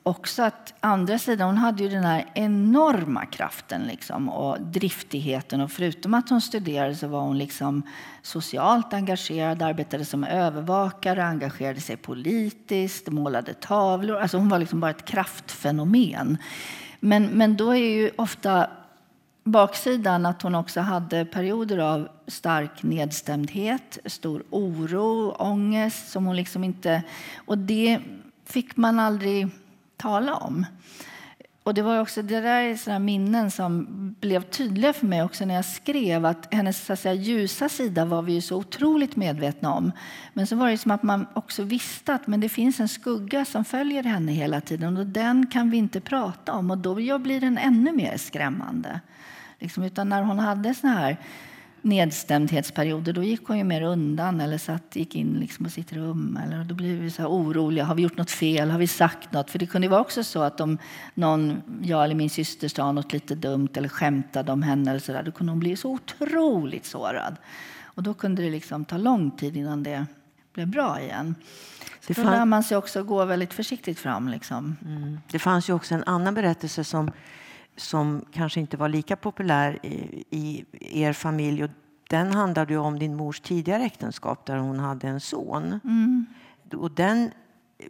[0.03, 5.61] också att andra sidan, hon hade ju den här enorma kraften liksom, och driftigheten.
[5.61, 7.83] Och förutom att hon studerade så var hon liksom
[8.21, 14.17] socialt engagerad, arbetade som övervakare, engagerade sig politiskt, målade tavlor.
[14.17, 16.37] Alltså hon var liksom bara ett kraftfenomen.
[16.99, 18.69] Men, men då är ju ofta
[19.43, 26.63] baksidan att hon också hade perioder av stark nedstämdhet, stor oro, ångest som hon liksom
[26.63, 27.03] inte...
[27.45, 27.99] Och det
[28.45, 29.49] fick man aldrig
[30.03, 30.65] tala om.
[31.63, 33.87] Och det var också det där är sådana minnen som
[34.19, 38.05] blev tydliga för mig också när jag skrev att hennes så att säga, ljusa sida
[38.05, 39.91] var vi ju så otroligt medvetna om.
[40.33, 43.45] Men så var det som att man också visste att men det finns en skugga
[43.45, 47.41] som följer henne hela tiden och den kan vi inte prata om och då blir
[47.41, 48.99] den ännu mer skrämmande.
[49.59, 51.17] Liksom, utan när hon hade såna här
[51.83, 56.39] nedstämdhetsperioder då gick hon ju mer undan eller satt, gick in liksom på sitt rum.
[56.45, 57.83] Eller då blev vi så oroliga.
[57.83, 58.71] Har vi gjort något fel?
[58.71, 59.49] Har vi sagt något?
[59.49, 60.77] För det kunde vara också så att om
[61.13, 65.11] någon, jag eller min syster sa något lite dumt eller skämtade om henne eller så
[65.11, 67.35] där, då kunde hon bli så otroligt sårad.
[67.83, 70.05] Och då kunde det liksom ta lång tid innan det
[70.53, 71.35] blev bra igen.
[72.07, 74.29] Så då lär man sig också gå väldigt försiktigt fram.
[74.29, 74.77] Liksom.
[74.85, 75.19] Mm.
[75.31, 77.11] Det fanns ju också en annan berättelse som
[77.75, 80.65] som kanske inte var lika populär i, i
[81.03, 81.63] er familj.
[81.63, 81.69] Och
[82.09, 85.79] den handlade om din mors tidigare äktenskap där hon hade en son.
[85.83, 86.25] Mm.
[86.75, 87.31] Och den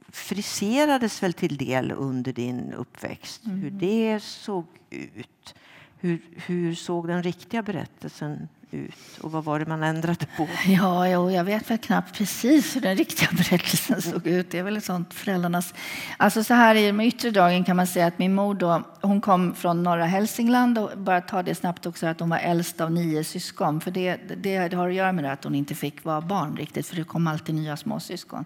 [0.09, 3.45] friserades väl till del under din uppväxt.
[3.45, 3.57] Mm.
[3.59, 5.55] Hur det såg ut.
[5.99, 9.19] Hur, hur såg den riktiga berättelsen ut?
[9.21, 10.47] Och vad var det man ändrade på?
[10.67, 14.51] Ja, jag vet väl knappt precis hur den riktiga berättelsen såg ut.
[14.51, 15.73] Det är väl ett sånt föräldrarnas...
[16.17, 19.21] Alltså så här i de yttre dragen kan man säga att min mor då, hon
[19.21, 22.91] kom från norra Hälsingland och bara ta det snabbt också att hon var äldst av
[22.91, 23.81] nio syskon.
[23.81, 26.57] För det, det, det har att göra med det att hon inte fick vara barn
[26.57, 28.45] riktigt för det kom alltid nya småsyskon.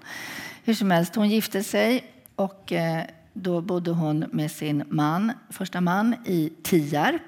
[0.64, 2.04] Hur som helst, hon gifte sig
[2.36, 7.22] och eh, då bodde hon med sin man, första man i Tierp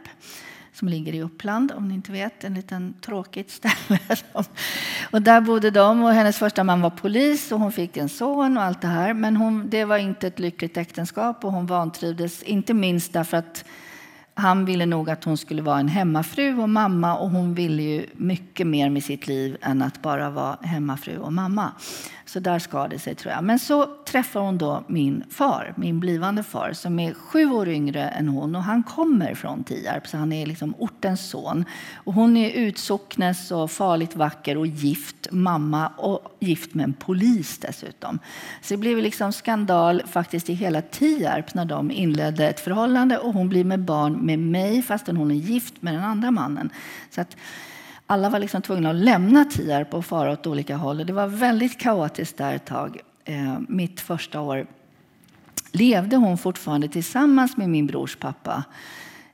[0.79, 2.43] som ligger i Uppland, om ni inte vet.
[2.43, 3.99] En liten tråkigt ställe.
[5.11, 8.57] och där bodde de och hennes första man var polis och hon fick en son
[8.57, 9.13] och allt det här.
[9.13, 13.65] Men hon, det var inte ett lyckligt äktenskap och hon vantrivdes, inte minst därför att
[14.33, 18.05] han ville nog att hon skulle vara en hemmafru och mamma och hon ville ju
[18.13, 21.71] mycket mer med sitt liv än att bara vara hemmafru och mamma.
[22.29, 23.43] Så där skar det sig tror jag.
[23.43, 28.09] Men så träffar hon då min far, min blivande far, som är sju år yngre
[28.09, 31.65] än hon och han kommer från Tierp, så han är liksom ortens son.
[31.95, 37.57] Och hon är utsocknes och farligt vacker och gift mamma och gift med en polis
[37.57, 38.19] dessutom.
[38.61, 43.33] Så det blev liksom skandal faktiskt i hela Tierp när de inledde ett förhållande och
[43.33, 46.69] hon blir med barn med mig fastän hon är gift med den andra mannen.
[47.09, 47.35] Så att
[48.11, 51.05] alla var liksom tvungna att lämna Tierp och fara åt olika håll.
[51.05, 52.99] Det var väldigt kaotiskt där ett tag.
[53.25, 54.67] Eh, mitt första år
[55.71, 58.63] levde hon fortfarande tillsammans med min brors pappa.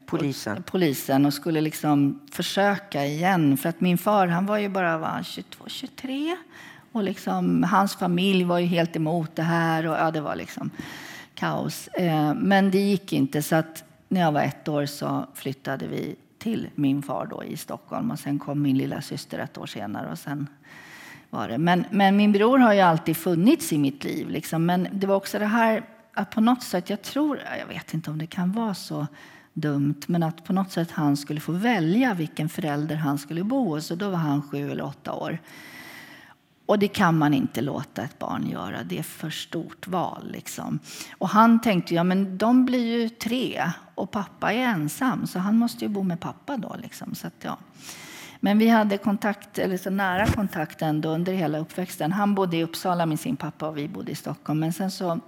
[0.05, 0.63] Polisen.
[0.63, 3.57] polisen och skulle liksom försöka igen.
[3.57, 6.37] För att min far han var ju bara var 22, 23.
[6.91, 9.87] Och liksom, hans familj var ju helt emot det här.
[9.87, 10.69] Och, ja, det var liksom
[11.33, 11.87] kaos.
[11.87, 13.41] Eh, men det gick inte.
[13.41, 17.57] Så att när jag var ett år så flyttade vi till min far då i
[17.57, 20.11] Stockholm och sen kom min lilla syster ett år senare.
[20.11, 20.47] Och sen
[21.29, 21.57] var det.
[21.57, 24.29] Men, men min bror har ju alltid funnits i mitt liv.
[24.29, 24.65] Liksom.
[24.65, 28.11] Men det var också det här att på något sätt, jag tror, jag vet inte
[28.11, 29.07] om det kan vara så
[29.53, 33.73] dumt, men att på något sätt han skulle få välja vilken förälder han skulle bo
[33.73, 33.89] hos.
[33.89, 35.37] Då var han sju eller åtta år.
[36.65, 38.83] Och det kan man inte låta ett barn göra.
[38.83, 40.31] Det är för stort val.
[40.31, 40.79] Liksom.
[41.17, 45.57] Och han tänkte, ja men de blir ju tre och pappa är ensam så han
[45.57, 46.75] måste ju bo med pappa då.
[46.81, 47.15] Liksom.
[47.15, 47.57] Så att, ja.
[48.39, 52.11] Men vi hade kontakt, eller så nära kontakt ändå under hela uppväxten.
[52.11, 54.59] Han bodde i Uppsala med sin pappa och vi bodde i Stockholm.
[54.59, 55.19] Men sen så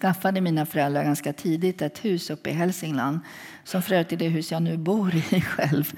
[0.00, 3.20] skaffade mina föräldrar ganska tidigt ett hus uppe i Hälsingland
[3.64, 5.94] som för övrigt är det hus jag nu bor i själv.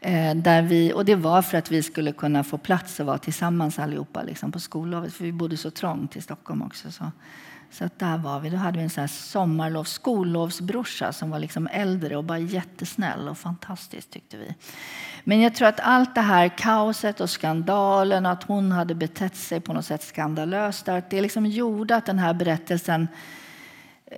[0.00, 3.18] Eh, där vi, och det var för att vi skulle kunna få plats och vara
[3.18, 5.12] tillsammans allihopa liksom, på skollovet.
[5.12, 6.90] För vi bodde så trångt i Stockholm också.
[6.92, 7.10] Så
[7.70, 8.50] Så att där var vi.
[8.50, 13.28] Då hade vi en sån här sommarlov, skollovsbrorsa som var liksom äldre och bara jättesnäll
[13.28, 14.54] och fantastisk tyckte vi.
[15.24, 19.36] Men jag tror att allt det här kaoset och skandalen och att hon hade betett
[19.36, 23.08] sig på något sätt skandalöst, där, det liksom gjorde att den här berättelsen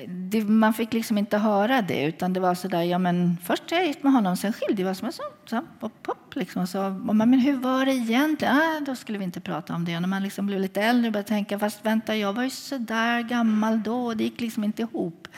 [0.08, 3.72] det, man fick liksom inte höra det, utan det var så där, ja men först
[3.72, 5.02] är jag gift med honom, sen skilde vi oss.
[5.02, 6.66] Men så, så, pop, pop, liksom.
[6.66, 8.56] så, men hur var det egentligen?
[8.56, 10.00] Ah, då skulle vi inte prata om det.
[10.00, 12.78] När man liksom blev lite äldre och började tänka, fast vänta, jag var ju så
[12.78, 15.28] där gammal då, och det gick liksom inte ihop.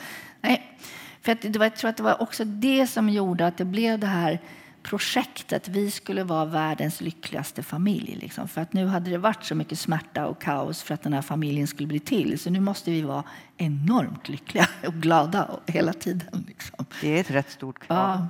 [0.41, 0.77] Nej,
[1.21, 3.65] för att, det var, jag tror att det var också det som gjorde att det
[3.65, 4.39] blev det här
[4.85, 5.67] projektet.
[5.67, 8.17] Vi skulle vara världens lyckligaste familj.
[8.21, 8.47] Liksom.
[8.47, 11.21] För att nu hade det varit så mycket smärta och kaos för att den här
[11.21, 12.39] familjen skulle bli till.
[12.39, 13.23] Så nu måste vi vara
[13.57, 16.45] enormt lyckliga och glada hela tiden.
[16.47, 16.85] Liksom.
[17.01, 17.97] Det är ett rätt stort krav.
[17.97, 18.27] Ja.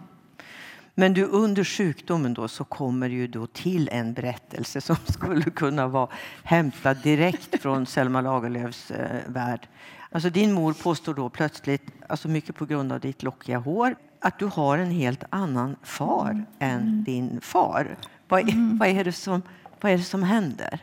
[0.97, 5.87] Men du, under sjukdomen då så kommer ju då till en berättelse som skulle kunna
[5.87, 6.09] vara
[6.43, 9.67] hämtad direkt från Selma Lagerlöfs eh, värld.
[10.11, 14.39] Alltså din mor påstår då plötsligt, alltså mycket på grund av ditt lockiga hår, att
[14.39, 16.45] du har en helt annan far mm.
[16.59, 17.97] än din far.
[18.27, 18.77] Vad, är, mm.
[18.77, 19.41] vad, är det som,
[19.81, 20.79] vad är det som händer?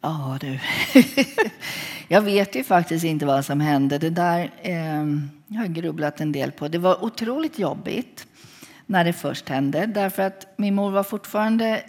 [0.00, 0.58] Ja, du.
[2.08, 3.98] jag vet ju faktiskt inte vad som hände.
[3.98, 5.04] Det där eh,
[5.46, 6.68] jag har grubblat en del på.
[6.68, 8.26] Det var otroligt jobbigt
[8.86, 9.86] när det först hände.
[9.86, 11.82] Därför att min mor var fortfarande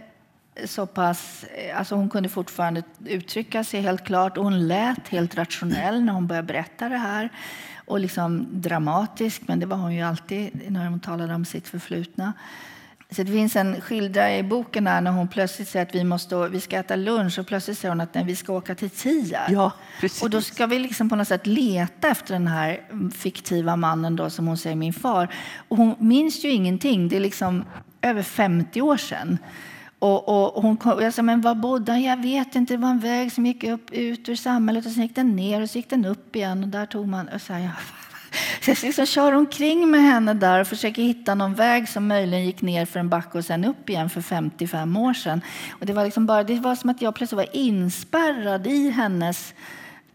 [0.66, 1.46] så pass...
[1.76, 4.38] Alltså hon kunde fortfarande uttrycka sig helt klart.
[4.38, 7.30] Och hon lät helt rationell när hon började berätta det här.
[7.86, 12.34] Och liksom dramatisk, men det var hon ju alltid när hon talade om sitt förflutna.
[13.12, 16.48] Så det finns en skildra i boken här när hon plötsligt säger att vi, måste,
[16.48, 19.50] vi ska äta lunch och plötsligt säger hon att nej, vi ska åka till Tierp.
[19.50, 20.24] Ja, precis.
[20.24, 22.82] och då ska vi liksom på något sätt leta efter den här
[23.18, 25.34] fiktiva mannen då som hon säger min far.
[25.68, 27.10] Och hon minns ju ingenting.
[27.10, 27.66] Det är liksom
[28.02, 29.38] över 50 år sedan.
[30.00, 32.02] Och, och, och hon kom, och jag sa, men var bodde han?
[32.02, 32.74] Jag vet inte.
[32.74, 35.62] Det var en väg som gick upp, ut ur samhället och sen gick den ner
[35.62, 36.64] och så gick den upp igen.
[36.64, 37.28] Och där tog man...
[37.28, 37.72] Och så, här, ja.
[38.62, 42.46] så jag liksom kör omkring med henne där och försöker hitta någon väg som möjligen
[42.46, 45.42] gick ner för en backe och sen upp igen för 55 år sedan.
[45.80, 49.54] Och det, var liksom bara, det var som att jag plötsligt var inspärrad i hennes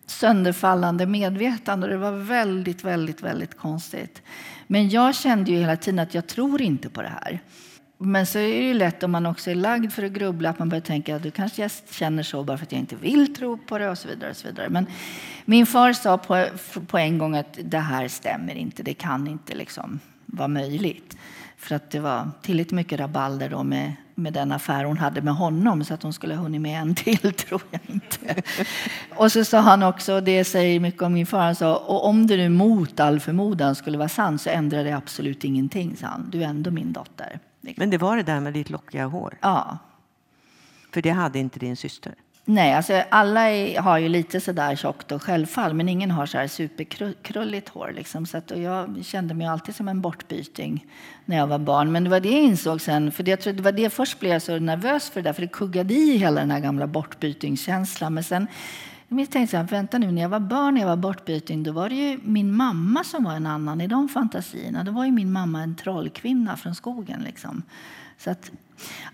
[0.07, 1.87] sönderfallande medvetande.
[1.87, 4.23] Det var väldigt, väldigt, väldigt konstigt.
[4.67, 7.41] Men jag kände ju hela tiden att jag tror inte på det här.
[7.99, 10.59] Men så är det ju lätt om man också är lagd för att grubbla att
[10.59, 13.35] man börjar tänka att du kanske jag känner så bara för att jag inte vill
[13.35, 14.31] tro på det och så vidare.
[14.31, 14.69] Och så vidare.
[14.69, 14.87] Men
[15.45, 16.47] min far sa på,
[16.87, 21.17] på en gång att det här stämmer inte, det kan inte liksom vara möjligt.
[21.57, 25.35] För att det var tillräckligt mycket rabalder då med, med den affär hon hade med
[25.35, 28.43] honom så att hon skulle ha hunnit med en till, tror jag inte.
[29.17, 32.27] och så sa han också, det säger mycket om min far, han sa, och om
[32.27, 36.31] det nu mot all förmodan skulle vara sant så ändrar det absolut ingenting, sa han.
[36.31, 37.41] Du är ändå min dotter.
[37.65, 37.83] Liksom.
[37.83, 39.39] Men det var det där med ditt lockiga hår?
[39.41, 39.79] Ja.
[40.93, 42.15] För det hade inte din syster?
[42.47, 46.39] Nej, alltså alla är, har ju lite sådär tjockt och självfall, men ingen har så
[46.39, 47.93] här superkrulligt hår.
[47.97, 48.27] Liksom.
[48.27, 50.87] Så att, jag kände mig alltid som en bortbyting
[51.25, 51.93] när jag var barn.
[51.93, 54.33] Men det var det jag insåg sen, för jag tror det var det först blev
[54.33, 58.15] jag så nervös för det där, för det kuggade i hela den här gamla bortbytingskänslan.
[58.15, 58.47] Men sen
[59.09, 61.89] jag tänkte så vänta nu, när jag var barn, när jag var bortbyting, då var
[61.89, 64.85] det ju min mamma som var en annan i de fantasierna.
[64.85, 67.23] Då var ju min mamma en trollkvinna från skogen.
[67.23, 67.63] Liksom.
[68.19, 68.51] Så att,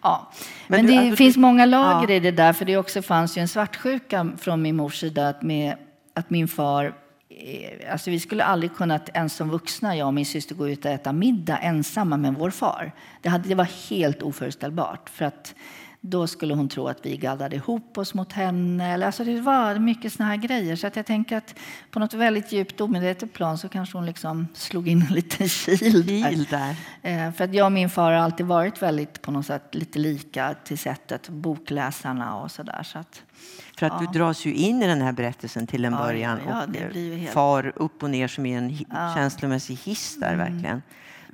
[0.02, 0.32] ja.
[0.68, 2.14] Men, Men det alltså, finns många lager ja.
[2.14, 5.42] i det där, för det också fanns ju en svartsjuka från min mors sida att,
[5.42, 5.76] med,
[6.14, 6.84] att min far
[7.28, 10.84] eh, Alltså vi skulle aldrig kunnat ens som vuxna, jag och min syster, gå ut
[10.84, 12.92] och äta middag ensamma med vår far.
[13.22, 15.10] Det, hade, det var helt oföreställbart.
[15.10, 15.54] För att
[16.00, 19.06] då skulle hon tro att vi gaddade ihop oss mot henne.
[19.06, 20.76] Alltså det var mycket såna här grejer.
[20.76, 21.54] Så att jag tänker att
[21.90, 26.44] på något väldigt djupt omedvetet plan så kanske hon liksom slog in en liten kil
[26.50, 26.76] där.
[27.02, 27.26] där.
[27.26, 29.98] Eh, för att jag och min far har alltid varit väldigt på något sätt lite
[29.98, 32.82] lika till sättet, bokläsarna och sådär.
[32.82, 33.22] Så att,
[33.78, 34.06] för att ja.
[34.12, 37.30] du dras ju in i den här berättelsen till en början ja, och helt...
[37.30, 39.14] far upp och ner som i en ja.
[39.14, 40.38] känslomässig hiss där mm.
[40.38, 40.82] verkligen.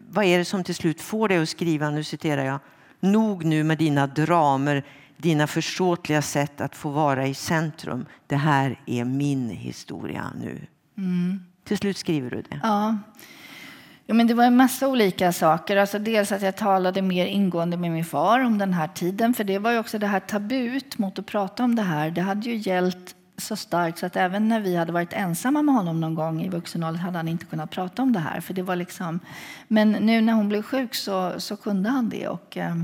[0.09, 2.61] Vad är det som till slut får dig att skriva, nu citerar jag,
[3.01, 4.85] Nog nu med dina dramer,
[5.17, 8.07] dina försåtliga sätt att få vara i centrum.
[8.27, 10.67] Det här är min historia nu.
[10.99, 11.41] Mm.
[11.65, 12.61] Till slut skriver du det.
[12.63, 12.99] Ja.
[14.07, 15.77] Jo, men det var en massa olika saker.
[15.77, 19.35] Alltså dels att jag talade mer ingående med min far om den här tiden.
[19.35, 22.11] För det var ju också det här tabut mot att prata om det här.
[22.11, 25.75] Det hade ju gällt så starkt så att även när vi hade varit ensamma med
[25.75, 28.41] honom någon gång i vuxen ålder hade han inte kunnat prata om det här.
[28.41, 29.21] För det var liksom,
[29.69, 32.29] men nu när hon blev sjuk så, så kunde han det.
[32.29, 32.75] Och, eh,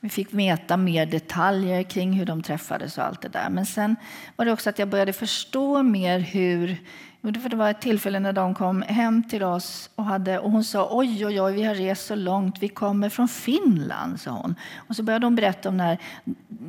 [0.00, 3.50] vi fick veta mer detaljer kring hur de träffades och allt det där.
[3.50, 3.96] Men sen
[4.36, 6.76] var det också att jag började förstå mer hur
[7.24, 10.64] för det var ett tillfälle när de kom hem till oss och, hade, och hon
[10.64, 14.54] sa oj, oj, oj, vi har rest så långt, vi kommer från Finland, sa hon.
[14.76, 15.98] Och så började hon berätta om den här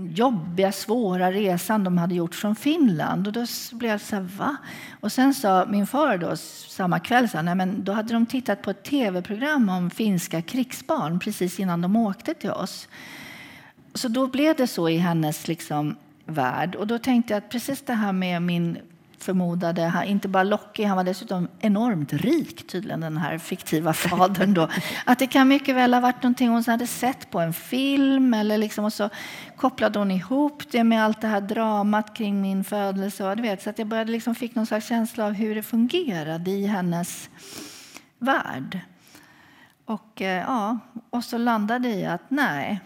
[0.10, 3.28] jobbiga, svåra resan de hade gjort från Finland.
[3.28, 4.58] Och då blev jag så här, va?
[5.00, 6.36] Och sen sa min far då,
[6.68, 10.42] samma kväll, så här, nej, men då hade de tittat på ett tv-program om finska
[10.42, 12.88] krigsbarn precis innan de åkte till oss.
[13.94, 16.76] Så då blev det så i hennes liksom, värld.
[16.76, 18.78] Och då tänkte jag att precis det här med min
[19.26, 24.54] förmodade, inte bara lockig, han var dessutom enormt rik tydligen, den här fiktiva fadern.
[24.54, 24.70] Då.
[25.06, 28.58] Att det kan mycket väl ha varit någonting hon hade sett på en film eller
[28.58, 29.10] liksom, och så
[29.56, 33.26] kopplade hon ihop det med allt det här dramat kring min födelse.
[33.26, 35.64] Och, du vet, så att jag började liksom fick någon slags känsla av hur det
[35.64, 37.30] fungerade i hennes
[38.20, 38.80] värld.
[39.86, 42.82] Och, eh, ja, och så landade i att nej,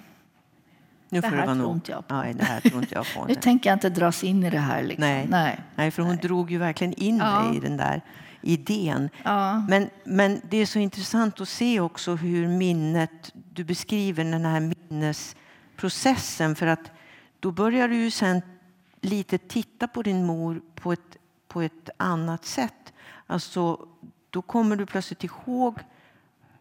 [1.09, 2.15] det här det tror inte jag på.
[2.15, 3.25] Nej, det här tror inte jag på.
[3.25, 4.83] nu tänker jag inte dras in i det här.
[4.83, 5.01] Liksom.
[5.07, 5.27] Nej.
[5.29, 5.59] Nej.
[5.75, 6.21] Nej, för hon Nej.
[6.21, 7.39] drog ju verkligen in Ja.
[7.39, 8.01] dig i den där
[8.41, 9.09] idén.
[9.23, 9.59] Ja.
[9.59, 14.73] Men, men det är så intressant att se också hur minnet, du beskriver den här
[14.89, 16.55] minnesprocessen.
[16.55, 16.91] För att
[17.39, 18.41] då börjar du ju sen
[19.01, 21.17] lite titta på din mor på ett,
[21.47, 22.93] på ett annat sätt.
[23.27, 23.79] Alltså,
[24.29, 25.79] då kommer du plötsligt ihåg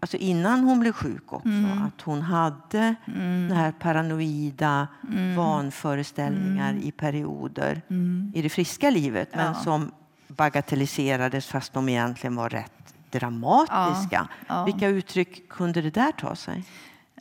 [0.00, 1.48] Alltså innan hon blev sjuk också,
[1.86, 4.88] att hon hade den här paranoida
[5.36, 7.82] vanföreställningar i perioder
[8.34, 9.54] i det friska livet men Ja.
[9.54, 9.90] som
[10.28, 14.28] bagatelliserades fast de egentligen var rätt dramatiska.
[14.48, 14.64] Ja.
[14.64, 16.64] Vilka uttryck kunde det där ta sig?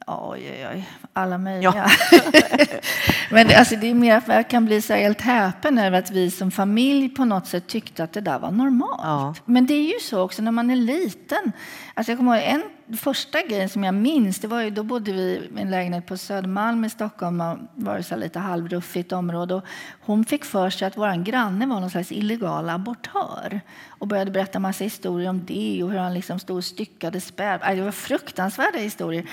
[0.09, 0.89] Oj, oj, oj.
[1.13, 1.89] Alla möjliga.
[2.11, 2.19] Ja.
[3.31, 6.31] Men alltså, det är mer att jag kan bli så helt häpen över att vi
[6.31, 9.01] som familj på något sätt tyckte att det där var normalt.
[9.03, 9.35] Ja.
[9.45, 11.51] Men det är ju så också när man är liten.
[11.93, 12.43] Alltså jag kommer ihåg
[12.89, 16.05] en första grejen som jag minns, det var ju, då bodde vi i en lägenhet
[16.05, 17.41] på Södermalm i Stockholm.
[17.41, 19.55] och var det så här lite halvruffigt område.
[19.55, 19.63] Och
[20.01, 24.59] hon fick för sig att vår granne var någon slags illegal abortör och började berätta
[24.59, 27.59] massa historier om det och hur han liksom stod och styckade späd.
[27.63, 29.25] Aj, Det var fruktansvärda historier.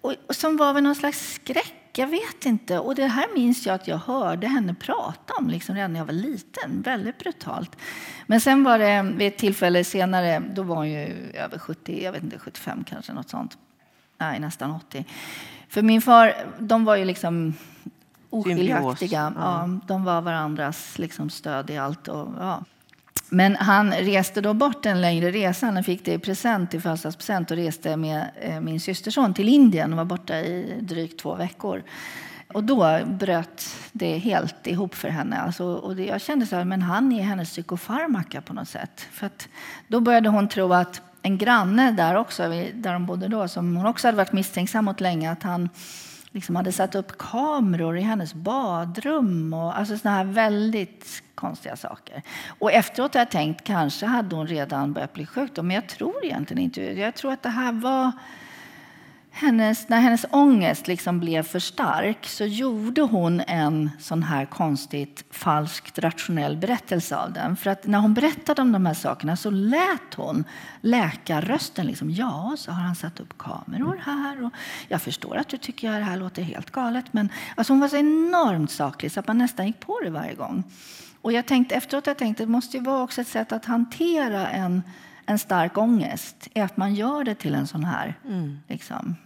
[0.00, 2.78] Och, och som var väl någon slags skräck, jag vet inte.
[2.78, 6.06] Och det här minns jag att jag hörde henne prata om liksom redan när jag
[6.06, 6.82] var liten.
[6.82, 7.76] Väldigt brutalt.
[8.26, 12.12] Men sen var det vid ett tillfälle senare, då var hon ju över 70, jag
[12.12, 13.58] vet inte, 75 kanske, något sånt.
[14.18, 15.04] Nej, nästan 80.
[15.68, 17.54] För min far, de var ju liksom
[18.30, 19.32] oskiljaktiga.
[19.36, 19.42] Ja.
[19.42, 22.08] Ja, de var varandras liksom stöd i allt.
[22.08, 22.64] Och, ja.
[23.28, 25.66] Men han reste då bort en längre resa.
[25.66, 29.92] Han fick det i present, i födelsedagspresent och reste med eh, min systerson till Indien
[29.92, 31.82] och var borta i drygt två veckor.
[32.52, 35.36] Och då bröt det helt ihop för henne.
[35.36, 39.06] Alltså, och det, jag kände så här, men han är hennes psykofarmaka på något sätt.
[39.12, 39.48] För att
[39.88, 42.42] då började hon tro att en granne där också,
[42.74, 45.68] där de bodde då, som hon också hade varit misstänksam mot länge, att han
[46.38, 52.22] liksom hade satt upp kameror i hennes badrum och alltså såna här väldigt konstiga saker.
[52.58, 55.88] Och efteråt har jag tänkt kanske hade hon redan börjat bli sjuk då, men jag
[55.88, 58.12] tror egentligen inte Jag tror att det här var
[59.38, 65.24] hennes, när hennes ångest liksom blev för stark så gjorde hon en sån här konstigt
[65.30, 67.56] falskt rationell berättelse av den.
[67.56, 70.44] För att när hon berättade om de här sakerna så lät hon
[70.80, 74.52] läkarrösten liksom, ja, så har han satt upp kameror här och
[74.88, 77.12] jag förstår att du tycker att det här låter helt galet.
[77.12, 80.34] Men alltså hon var så enormt saklig så att man nästan gick på det varje
[80.34, 80.64] gång.
[81.20, 84.48] Och jag tänkte, efteråt jag tänkte det måste ju vara också ett sätt att hantera
[84.48, 84.82] en,
[85.26, 88.14] en stark ångest, är att man gör det till en sån här
[88.68, 89.16] liksom,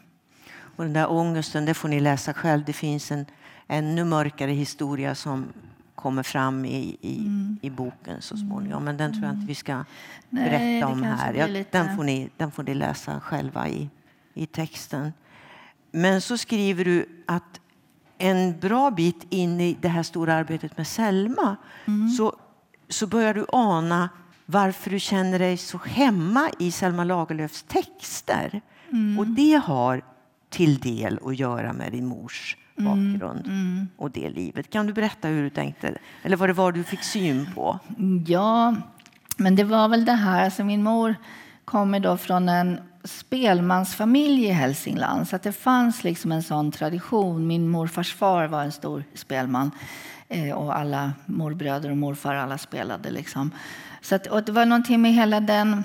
[0.77, 2.65] Och den där ångesten, det får ni läsa själv.
[2.65, 3.27] Det finns en
[3.69, 5.47] ännu mörkare historia som
[5.95, 7.59] kommer fram i, i, Mm.
[7.63, 8.85] i boken så småningom.
[8.85, 9.85] Men den tror jag inte vi ska
[10.29, 11.35] Nej, berätta om här.
[11.35, 13.91] Ja, lite- den, får ni, den får ni läsa själva i,
[14.35, 15.13] i texten.
[15.91, 17.61] Men så skriver du att
[18.19, 21.57] en bra bit in i det här stora arbetet med Selma
[21.87, 22.09] Mm.
[22.09, 22.37] så,
[22.89, 24.09] så börjar du ana
[24.47, 28.61] varför du känner dig så hemma i Selma Lagerlöfs texter.
[28.93, 29.19] Mm.
[29.19, 30.03] Och det har
[30.53, 33.13] till del att göra med din mors Mm.
[33.13, 33.47] bakgrund
[33.97, 34.71] och det livet.
[34.71, 35.95] Kan du berätta hur du tänkte?
[36.23, 37.79] Eller vad det var du fick syn på?
[38.27, 38.75] Ja,
[39.37, 40.45] men det var väl det här.
[40.45, 41.15] Alltså min mor
[41.65, 45.29] kommer då från en spelmansfamilj i Hälsingland.
[45.29, 47.47] Så att det fanns liksom en sån tradition.
[47.47, 49.71] Min morfars far var en stor spelman.
[50.29, 53.11] Eh, och alla morbröder och morfar alla spelade.
[53.11, 53.51] Liksom.
[54.01, 55.85] Så att, och det var någonting med hela den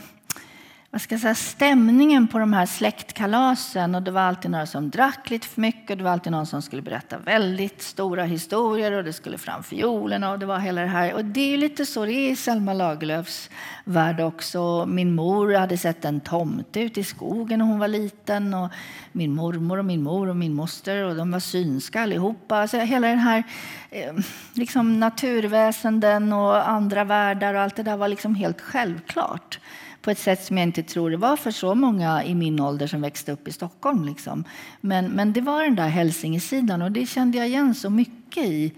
[0.91, 3.95] vad ska jag säga, stämningen på de här släktkalasen.
[3.95, 5.91] Och det var alltid några som drack lite för mycket.
[5.91, 9.63] Och det var alltid någon som skulle berätta väldigt stora historier och det skulle fram
[9.63, 11.13] fiolerna och det var hela det här.
[11.13, 13.49] Och det är lite så det är i Selma Lagerlöfs
[13.83, 14.85] värld också.
[14.85, 18.53] Min mor hade sett en tomte ute i skogen när hon var liten.
[18.53, 18.69] Och
[19.11, 22.57] min mormor och min mor och min moster och de var synska allihopa.
[22.57, 23.43] Alltså hela den här
[23.89, 24.13] eh,
[24.53, 29.59] liksom naturväsenden och andra världar och allt det där var liksom helt självklart
[30.07, 32.87] på ett sätt som jag inte tror det var för så många i min ålder
[32.87, 34.05] som växte upp i Stockholm.
[34.05, 34.43] Liksom.
[34.81, 38.73] Men, men det var den där Hälsingesidan och det kände jag igen så mycket i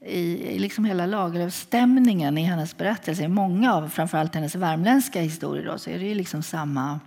[0.00, 3.24] i liksom hela Lagerlöfstämningen i hennes berättelser.
[3.24, 7.00] I många av framförallt hennes värmländska historier då, så är det ju liksom samma,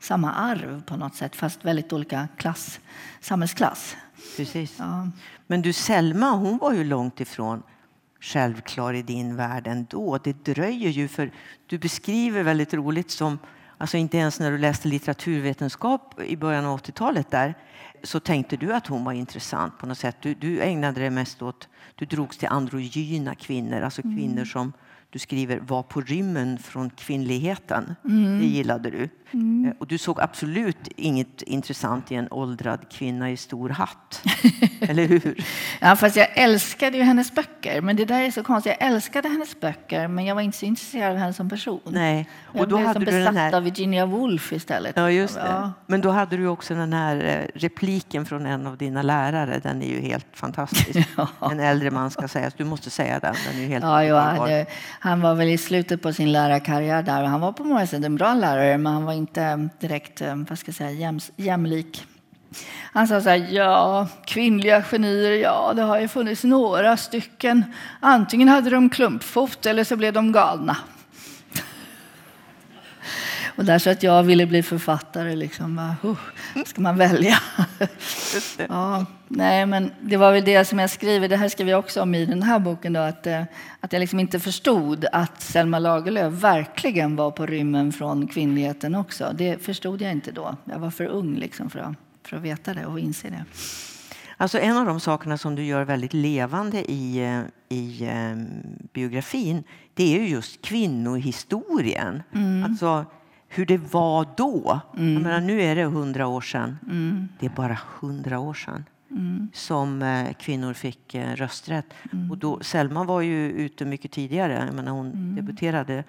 [0.00, 2.80] samma arv på något sätt fast väldigt olika klass,
[3.20, 3.96] samhällsklass.
[4.36, 4.74] Precis.
[4.78, 5.10] Ja.
[5.46, 7.62] Men du, Selma, hon var ju långt ifrån
[8.20, 10.18] självklar i din värld ändå.
[10.18, 11.30] Det dröjer ju, för
[11.66, 13.38] du beskriver väldigt roligt som,
[13.78, 17.54] alltså inte ens när du läste litteraturvetenskap i början av 80-talet där,
[18.02, 20.16] så tänkte du att hon var intressant på något sätt.
[20.20, 24.16] Du, du ägnade dig mest åt, du drogs till androgyna kvinnor, alltså mm.
[24.16, 24.72] kvinnor som
[25.12, 27.96] du skriver var på rymmen från kvinnligheten.
[28.04, 28.38] Mm.
[28.38, 29.08] Det gillade du.
[29.32, 29.64] Mm.
[29.64, 34.22] Eh, och du såg absolut inget intressant i en åldrad kvinna i stor hatt.
[34.80, 35.44] Eller hur?
[35.80, 37.80] Ja, fast jag älskade ju hennes böcker.
[37.80, 38.76] Men det där är så konstigt.
[38.80, 41.80] Jag älskade hennes böcker, men jag var inte så intresserad av henne som person.
[41.84, 42.28] Nej.
[42.44, 43.54] Och jag då blev hade som besatt här...
[43.54, 44.92] av Virginia Woolf istället.
[44.96, 45.40] Ja, just det.
[45.46, 45.72] Ja.
[45.86, 49.60] Men då hade du också den här eh, repliken från en av dina lärare.
[49.62, 51.08] Den är ju helt fantastisk.
[51.16, 51.28] ja.
[51.50, 52.50] En äldre man ska säga.
[52.56, 53.34] Du måste säga den.
[53.46, 54.66] Den är ju helt ja, ja,
[55.02, 57.24] han, var väl i slutet på sin lärarkarriär där.
[57.24, 60.36] Han var på många sätt en bra lärare, men han var inte eh, direkt eh,
[60.36, 62.06] vad ska jag säga, jäm, jämlik.
[62.92, 67.64] Han sa så här, ja, kvinnliga genier, ja, det har ju funnits några stycken.
[68.00, 70.76] Antingen hade de klumpfot eller så blev de galna.
[73.60, 77.38] Och där så att jag ville bli författare, liksom, uh, ska man välja?
[78.68, 82.02] ja, nej, men det var väl det som jag skriver, det här skriver jag också
[82.02, 83.42] om i den här boken, då, att, eh,
[83.80, 89.32] att jag liksom inte förstod att Selma Lagerlöf verkligen var på rymmen från kvinnligheten också.
[89.34, 90.56] Det förstod jag inte då.
[90.64, 91.94] Jag var för ung liksom för, att,
[92.26, 93.44] för att veta det och inse det.
[94.36, 98.48] Alltså en av de sakerna som du gör väldigt levande i, eh, i um,
[98.92, 102.22] biografin det är ju just kvinnohistorien.
[102.34, 102.64] Mm.
[102.64, 103.06] Alltså,
[103.52, 104.80] hur det var då.
[104.96, 105.12] Mm.
[105.12, 106.78] Jag menar, nu är det hundra år sedan.
[106.86, 107.28] Mm.
[107.38, 109.48] Det är bara hundra år sedan mm.
[109.52, 111.86] som eh, kvinnor fick eh, rösträtt.
[112.12, 112.30] Mm.
[112.30, 114.64] Och då, Selma var ju ute mycket tidigare.
[114.66, 115.36] Jag menar, hon mm.
[115.36, 116.04] debuterade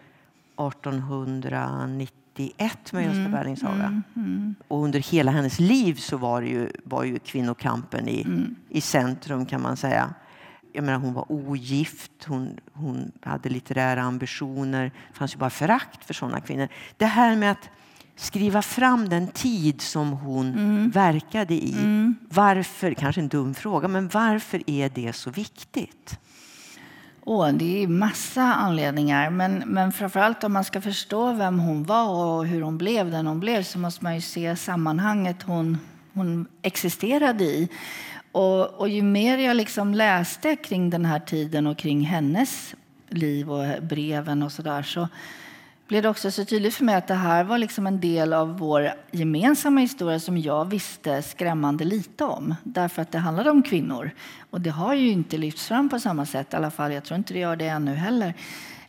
[0.70, 3.32] 1891 med Gösta mm.
[3.32, 4.02] Berlings Haga.
[4.68, 8.28] Och under hela hennes liv så var, ju, var ju kvinnokampen i,
[8.70, 10.14] i centrum kan man säga
[10.74, 14.92] jag menar, hon var ogift, hon, hon hade litterära ambitioner.
[15.12, 16.68] Det fanns ju bara förakt för sådana kvinnor.
[16.98, 17.70] Det här med att
[18.16, 20.90] skriva fram den tid som hon mm.
[20.90, 21.74] verkade i.
[21.74, 22.16] Mm.
[22.30, 26.20] Varför, kanske en dum fråga, men varför är det så viktigt?
[27.26, 32.10] Oh, det är massa anledningar, men, men framförallt om man ska förstå vem hon var
[32.10, 35.78] och hur hon blev den hon blev så måste man ju se sammanhanget hon,
[36.14, 37.70] hon existerade i.
[38.32, 42.76] Och, och ju mer jag liksom läste kring den här tiden och kring hennes
[43.10, 45.08] liv och breven och så där så
[45.88, 48.58] blev det också så tydligt för mig att det här var liksom en del av
[48.58, 52.56] vår gemensamma historia som jag visste skrämmande lite om.
[52.64, 54.12] Därför att det handlade om kvinnor.
[54.50, 56.94] Och det har ju inte lyfts fram på samma sätt i alla fall.
[56.94, 58.34] Jag tror inte det gör det ännu heller.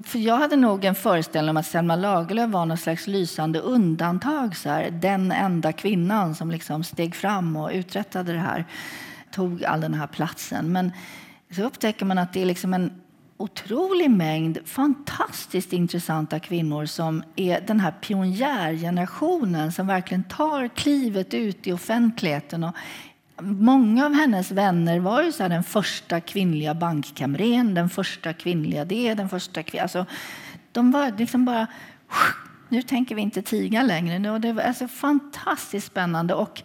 [0.05, 4.57] För jag hade nog en föreställning om att Selma Lagerlöf var någon slags lysande undantag.
[4.57, 8.65] Så här, den enda kvinnan som liksom steg fram och uträttade det här
[9.33, 10.73] tog all den här platsen.
[10.73, 10.93] Men
[11.51, 13.03] så upptäcker man att det är liksom en
[13.37, 21.67] otrolig mängd fantastiskt intressanta kvinnor som är den här pionjärgenerationen som verkligen tar klivet ut
[21.67, 22.65] i offentligheten.
[22.65, 22.75] Och
[23.43, 28.85] många av hennes vänner var ju så här den första kvinnliga bankkamrern, den första kvinnliga
[28.85, 29.83] det, den första kvinnliga...
[29.83, 30.07] Alltså,
[30.73, 31.67] de var liksom bara...
[32.69, 34.39] Nu tänker vi inte tiga längre.
[34.39, 36.35] Det var alltså fantastiskt spännande.
[36.35, 36.63] Och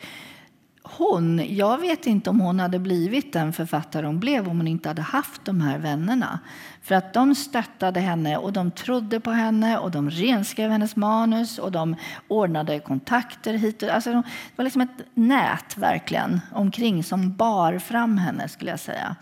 [0.97, 4.89] hon, jag vet inte om hon hade blivit den författare hon blev om hon inte
[4.89, 6.39] hade haft de här vännerna.
[6.81, 11.57] För att de stöttade henne och de trodde på henne och de renskrev hennes manus
[11.57, 11.95] och de
[12.27, 14.23] ordnade kontakter hit och alltså Det
[14.55, 19.15] var liksom ett nät verkligen omkring som bar fram henne skulle jag säga.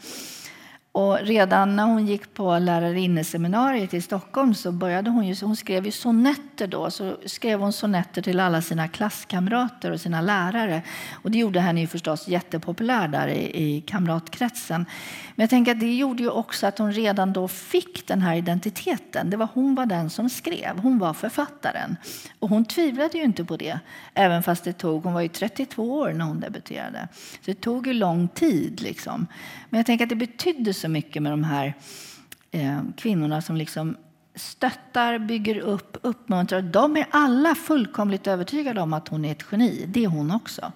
[0.96, 5.86] Och redan när hon gick på lärarinneseminariet i Stockholm så började hon ju, hon skrev
[5.86, 10.82] ju sonetter då, så skrev hon sonetter till alla sina klasskamrater och sina lärare.
[11.14, 14.86] Och det gjorde henne ju förstås jättepopulär där i, i kamratkretsen.
[15.36, 18.36] Men jag tänker att det gjorde ju också att hon redan då fick den här
[18.36, 19.30] identiteten.
[19.30, 21.98] Det var hon var den som skrev, hon var författaren.
[22.40, 23.80] Och hon tvivlade ju inte på det,
[24.14, 27.08] även fast det tog, hon var ju 32 år när hon debuterade.
[27.14, 29.28] Så det tog ju lång tid liksom.
[29.70, 31.74] Men jag tänker att det betydde så mycket med de här
[32.52, 33.98] eh, kvinnorna som liksom
[34.36, 36.62] stöttar, bygger upp, uppmuntrar.
[36.62, 39.86] De är alla fullkomligt övertygade om att hon är ett geni.
[39.88, 40.72] Det är hon också.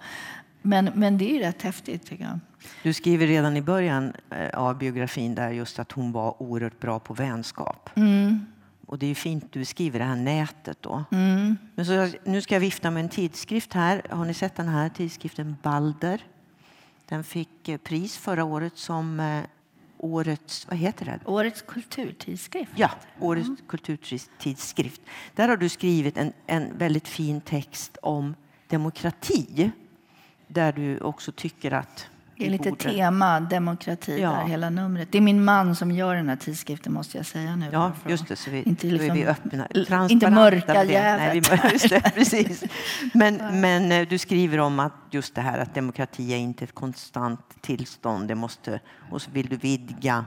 [0.62, 2.40] Men, men det är rätt häftigt tycker jag.
[2.84, 7.00] Du skriver redan i början eh, av biografin där just att hon var oerhört bra
[7.00, 7.90] på vänskap.
[7.96, 8.46] Mm.
[8.86, 11.04] Och det är fint du skriver det här nätet då.
[11.12, 11.58] Mm.
[11.76, 14.02] Men så, nu ska jag vifta med en tidskrift här.
[14.10, 16.22] Har ni sett den här tidskriften Balder?
[17.06, 19.44] Den fick eh, pris förra året som eh,
[19.98, 21.20] årets, vad heter det?
[21.26, 22.72] Årets kulturtidskrift.
[22.76, 23.60] Ja, årets mm.
[23.68, 25.02] kulturtidskrift.
[25.36, 28.36] Där har du skrivit en, en väldigt fin text om
[28.68, 29.72] demokrati.
[30.52, 32.08] Där du också tycker att
[32.40, 32.84] det är lite borde.
[32.84, 34.32] tema demokrati ja.
[34.32, 35.12] där, hela numret.
[35.12, 37.70] Det är min man som gör den här tidskriften måste jag säga nu.
[37.72, 38.36] Ja, just det.
[38.36, 40.08] Så vi, inte liksom, är vi öppna.
[40.10, 42.14] Inte mörka jävet.
[42.16, 42.64] precis.
[43.14, 46.76] Men, men eh, du skriver om att just det här att demokrati är inte ett
[46.76, 48.28] konstant tillstånd.
[48.28, 48.80] Det måste,
[49.12, 50.26] och så vill du vidga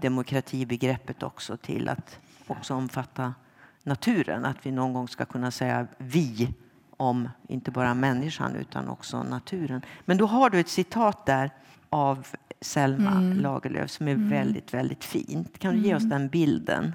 [0.00, 3.34] demokratibegreppet också till att också omfatta
[3.82, 4.44] naturen.
[4.44, 6.54] Att vi någon gång ska kunna säga vi
[7.00, 9.82] om inte bara människan utan också naturen.
[10.04, 11.50] Men då har du ett citat där
[11.90, 12.26] av
[12.60, 13.40] Selma mm.
[13.40, 14.30] Lagerlöf som är mm.
[14.30, 15.58] väldigt, väldigt fint.
[15.58, 16.10] Kan du ge oss mm.
[16.10, 16.94] den bilden?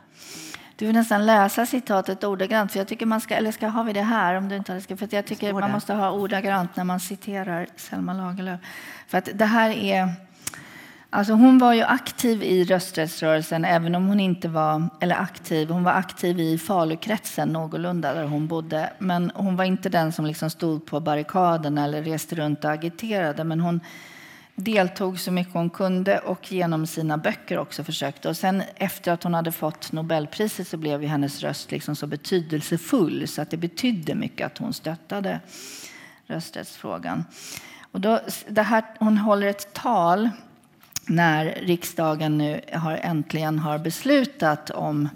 [0.76, 3.94] Du vill nästan läsa citatet ordagrant, för jag tycker man ska, eller ska ha vi
[3.94, 7.00] det här om du inte ska, för jag tycker man måste ha ordagrant när man
[7.00, 8.60] citerar Selma Lagerlöf.
[9.08, 10.10] För att det här är
[11.16, 15.70] Alltså hon var ju aktiv i rösträttsrörelsen, även om hon inte var eller aktiv.
[15.70, 18.94] Hon var aktiv i Falukretsen någorlunda där hon bodde.
[19.00, 23.44] Men hon var inte den som liksom stod på barrikaden eller reste runt och agiterade.
[23.44, 23.80] Men hon
[24.56, 28.30] deltog så mycket hon kunde och genom sina böcker också försökte.
[28.30, 32.08] Och sen efter att hon hade fått Nobelpriset så blev ju hennes röst liksom så
[32.08, 35.40] betydelsefull så att det betydde mycket att hon stöttade
[36.28, 37.26] rösträttsfrågan.
[37.92, 40.30] Och då, det här, hon håller ett tal
[41.08, 45.10] när riksdagen nu har, äntligen har beslutat om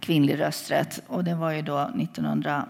[0.00, 1.00] kvinnlig rösträtt.
[1.06, 2.68] Och det var ju då 1919,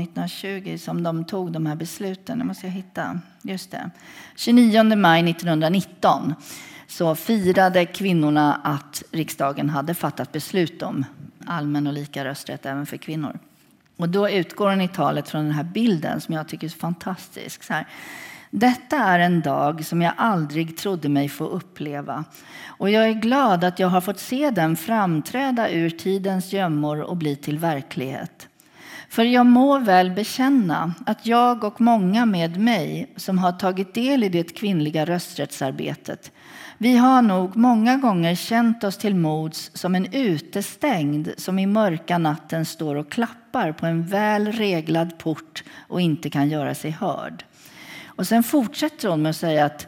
[0.00, 2.38] 1920 som de tog de här besluten.
[2.38, 3.20] Det måste jag hitta.
[3.42, 3.90] Just det.
[4.36, 6.34] 29 maj 1919
[6.86, 11.04] så firade kvinnorna att riksdagen hade fattat beslut om
[11.46, 13.38] allmän och lika rösträtt även för kvinnor.
[13.96, 17.62] Och då utgår hon i talet från den här bilden som jag tycker är fantastisk.
[17.62, 17.86] Så här.
[18.58, 22.24] Detta är en dag som jag aldrig trodde mig få uppleva
[22.66, 27.16] och jag är glad att jag har fått se den framträda ur tidens gömmor och
[27.16, 28.48] bli till verklighet.
[29.08, 34.24] För jag må väl bekänna att jag och många med mig som har tagit del
[34.24, 36.32] i det kvinnliga rösträttsarbetet
[36.78, 42.18] vi har nog många gånger känt oss till mods som en utestängd som i mörka
[42.18, 47.44] natten står och klappar på en väl reglad port och inte kan göra sig hörd.
[48.16, 49.86] Och sen fortsätter hon med att säga att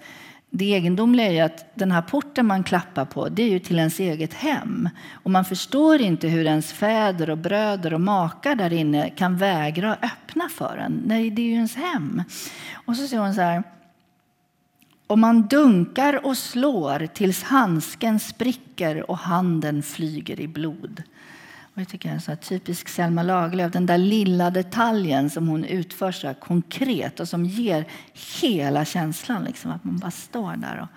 [0.50, 4.00] det egendomliga är att den här porten man klappar på, det är ju till ens
[4.00, 4.88] eget hem.
[5.12, 9.92] Och man förstår inte hur ens fäder och bröder och makar där inne kan vägra
[9.92, 11.02] att öppna för en.
[11.06, 12.22] Nej, det är ju ens hem.
[12.74, 13.62] Och så säger hon så här.
[15.06, 21.02] Och man dunkar och slår tills handsken spricker och handen flyger i blod.
[21.78, 26.34] Jag tycker är så typisk Selma Lagerlöf, den där lilla detaljen som hon utför så
[26.34, 27.84] konkret och som ger
[28.40, 29.44] hela känslan.
[29.44, 30.88] Liksom, att man bara står där och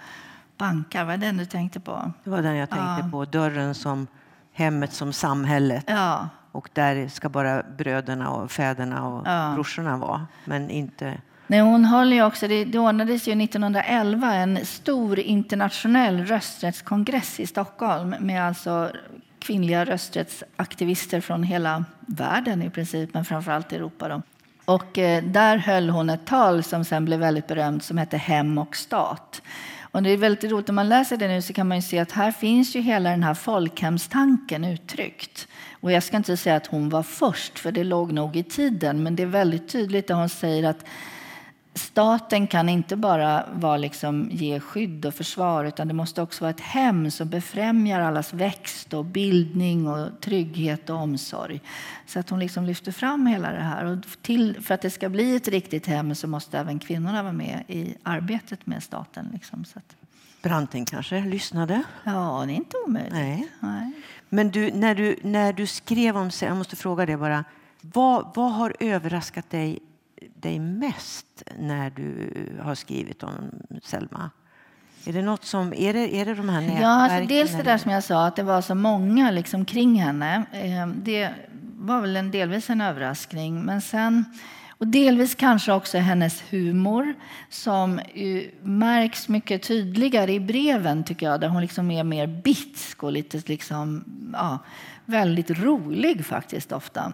[0.57, 1.05] bankar.
[1.05, 2.11] Var det den du tänkte på?
[2.23, 3.09] Det var den jag tänkte ja.
[3.11, 3.25] på.
[3.25, 4.07] Dörren som
[4.53, 5.83] hemmet som samhället.
[5.87, 6.29] Ja.
[6.51, 9.51] Och där ska bara bröderna och fäderna och ja.
[9.55, 10.27] brorsorna vara.
[10.45, 11.17] Men inte...
[11.47, 18.47] Nej, hon håller också, det ordnades ju 1911 en stor internationell rösträttskongress i Stockholm med
[18.47, 18.91] alltså
[19.41, 24.07] kvinnliga rösträttsaktivister från hela världen i princip, men framförallt Europa.
[24.07, 24.21] Då.
[24.65, 28.57] Och eh, där höll hon ett tal som sen blev väldigt berömt som hette Hem
[28.57, 29.41] och stat.
[29.91, 32.11] Och det är väldigt roligt, om man läser det nu så kan man se att
[32.11, 35.47] här finns ju hela den här folkhemstanken uttryckt.
[35.79, 39.03] Och jag ska inte säga att hon var först, för det låg nog i tiden,
[39.03, 40.85] men det är väldigt tydligt att hon säger att
[41.73, 46.51] staten kan inte bara vara liksom, ge skydd och försvar utan det måste också vara
[46.51, 51.61] ett hem som befrämjar allas växt och bildning och trygghet och omsorg.
[52.05, 53.85] Så att hon liksom lyfter fram hela det här.
[53.85, 57.33] Och till, för att det ska bli ett riktigt hem så måste även kvinnorna vara
[57.33, 59.29] med i arbetet med staten.
[59.33, 59.65] Liksom.
[59.65, 59.95] Så att...
[60.41, 61.83] Branting kanske lyssnade?
[62.03, 63.13] Ja, det är inte omöjligt.
[63.13, 63.47] Nej.
[63.59, 63.91] Nej.
[64.29, 67.43] Men du, när, du, när du skrev om jag måste fråga dig bara,
[67.81, 69.79] vad, vad har överraskat dig
[70.35, 73.51] dig mest när du har skrivit om
[73.83, 74.29] Selma?
[75.05, 76.83] Är det, något som, är det, är det de här nätverken?
[76.83, 79.95] Ja, alltså dels det där som jag sa, att det var så många liksom kring
[79.95, 80.45] henne.
[80.51, 81.29] Eh, det
[81.77, 83.61] var väl en, delvis en överraskning.
[83.61, 84.25] Men sen,
[84.69, 87.13] och delvis kanske också hennes humor
[87.49, 87.99] som
[88.61, 91.41] märks mycket tydligare i breven, tycker jag.
[91.41, 94.03] Där hon liksom är mer bitsk och lite liksom,
[94.33, 94.59] ja,
[95.05, 97.13] väldigt rolig faktiskt ofta.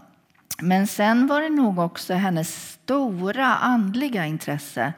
[0.61, 4.93] Men sen var det nog också hennes stora andliga intresse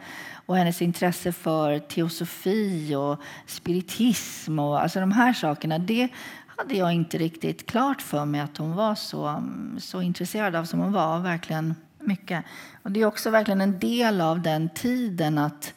[0.45, 5.79] och hennes intresse för teosofi och spiritism och alltså de här sakerna.
[5.79, 6.09] Det
[6.57, 9.43] hade jag inte riktigt klart för mig att hon var så,
[9.77, 11.19] så intresserad av som hon var.
[11.19, 12.45] Verkligen mycket.
[12.83, 15.73] Och det är också verkligen en del av den tiden att,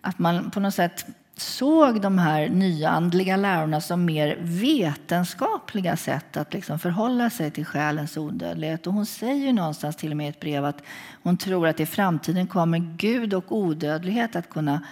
[0.00, 1.06] att man på något sätt
[1.40, 8.16] såg de här nyandliga lärorna som mer vetenskapliga sätt att liksom förhålla sig till själens
[8.16, 8.86] odödlighet.
[8.86, 10.82] Och hon säger någonstans till och med i ett brev att
[11.22, 14.82] hon tror att i framtiden kommer Gud och odödlighet att kunna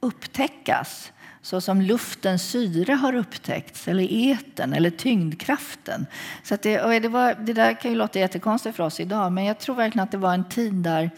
[0.00, 1.12] upptäckas
[1.42, 6.06] så som luftens syre har upptäckts, eller eten eller tyngdkraften.
[6.42, 9.58] Så det, det, var, det där kan ju låta jättekonstigt för oss idag, men jag
[9.58, 11.10] tror verkligen att det var en tid där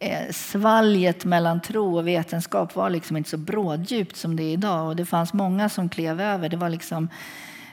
[0.00, 4.88] Eh, svalget mellan tro och vetenskap var liksom inte så bråddjupt som det är idag.
[4.88, 6.48] Och det fanns många som klev över.
[6.48, 7.08] Det var liksom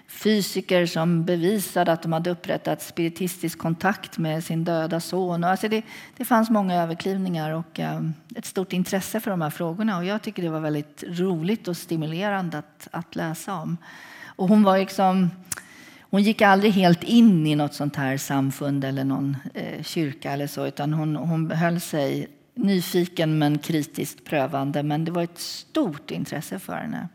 [0.07, 5.43] fysiker som bevisade att de hade upprättat spiritistisk kontakt med sin döda son.
[5.43, 5.81] Och alltså det,
[6.17, 8.01] det fanns många överklivningar och eh,
[8.35, 9.97] ett stort intresse för de här frågorna.
[9.97, 13.77] Och jag tycker det var väldigt roligt och stimulerande att, att läsa om.
[14.25, 15.29] Och hon var liksom
[16.15, 20.47] hon gick aldrig helt in i något sånt här samfund eller någon eh, kyrka eller
[20.47, 24.83] så, utan hon, hon höll sig nyfiken men kritiskt prövande.
[24.83, 27.09] Men det var ett stort intresse för henne.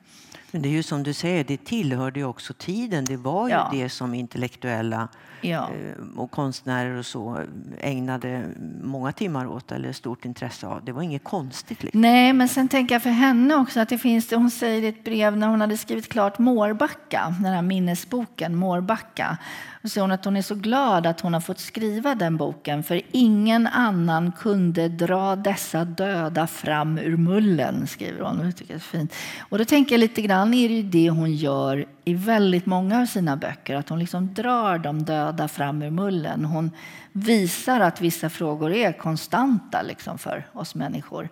[0.53, 3.05] Men det är ju som du säger, det tillhörde ju också tiden.
[3.05, 3.69] Det var ju ja.
[3.73, 5.09] det som intellektuella
[5.41, 5.69] ja.
[5.69, 7.39] Eh, och konstnärer och så
[7.81, 8.45] ägnade
[8.83, 10.85] många timmar åt eller stort intresse av.
[10.85, 11.83] Det var inget konstigt.
[11.83, 12.01] Liksom.
[12.01, 15.05] Nej, men sen tänker jag för henne också att det finns, hon säger i ett
[15.05, 19.39] brev när hon hade skrivit klart Mårbacka, den här minnesboken Mårbacka,
[19.83, 22.83] och säger hon att hon är så glad att hon har fått skriva den boken
[22.83, 28.39] för ingen annan kunde dra dessa döda fram ur mullen, skriver hon.
[28.39, 29.15] Det tycker jag är fint.
[29.41, 33.01] Och då tänker jag lite grann är det ju det hon gör i väldigt många
[33.01, 36.45] av sina böcker, att hon liksom drar de döda fram ur mullen.
[36.45, 36.71] Hon
[37.13, 41.29] visar att vissa frågor är konstanta liksom för oss människor.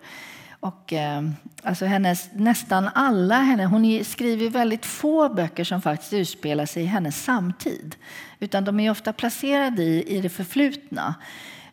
[0.59, 1.21] Och, eh,
[1.63, 6.85] alltså hennes, nästan alla henne, hon skriver väldigt få böcker som faktiskt utspelar sig i
[6.85, 7.95] hennes samtid.
[8.39, 11.15] Utan de är ofta placerade i, i det förflutna.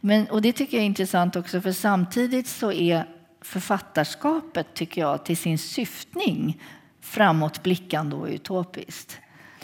[0.01, 3.07] Men, och det tycker jag är intressant också för samtidigt så är
[3.41, 6.63] författarskapet, tycker jag, till sin syftning
[7.01, 9.19] framåtblickande och utopiskt.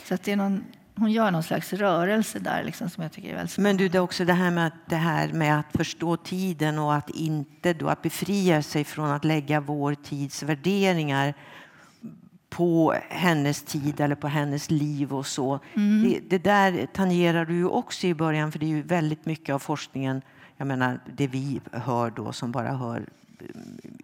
[0.05, 3.29] Så att det är någon, hon gör någon slags rörelse där liksom, som jag tycker
[3.29, 5.73] är väldigt Men du, det är också det här, med att, det här med att
[5.77, 11.35] förstå tiden och att inte då, att befria sig från att lägga vår tids värderingar
[12.53, 15.59] på hennes tid eller på hennes liv och så.
[15.75, 16.03] Mm.
[16.03, 19.55] Det, det, där tangerar du ju också i början för det är ju väldigt mycket
[19.55, 20.23] av forskningen,
[20.57, 23.07] jag menar det vi hör då som bara hör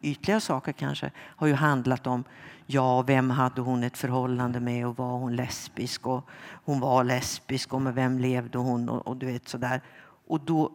[0.01, 2.25] ytliga saker kanske, har ju handlat om
[2.67, 6.29] ja, vem hade hon ett förhållande med och var hon lesbisk och
[6.65, 9.81] hon var lesbisk och med vem levde hon och, och du vet sådär.
[10.27, 10.73] Och då,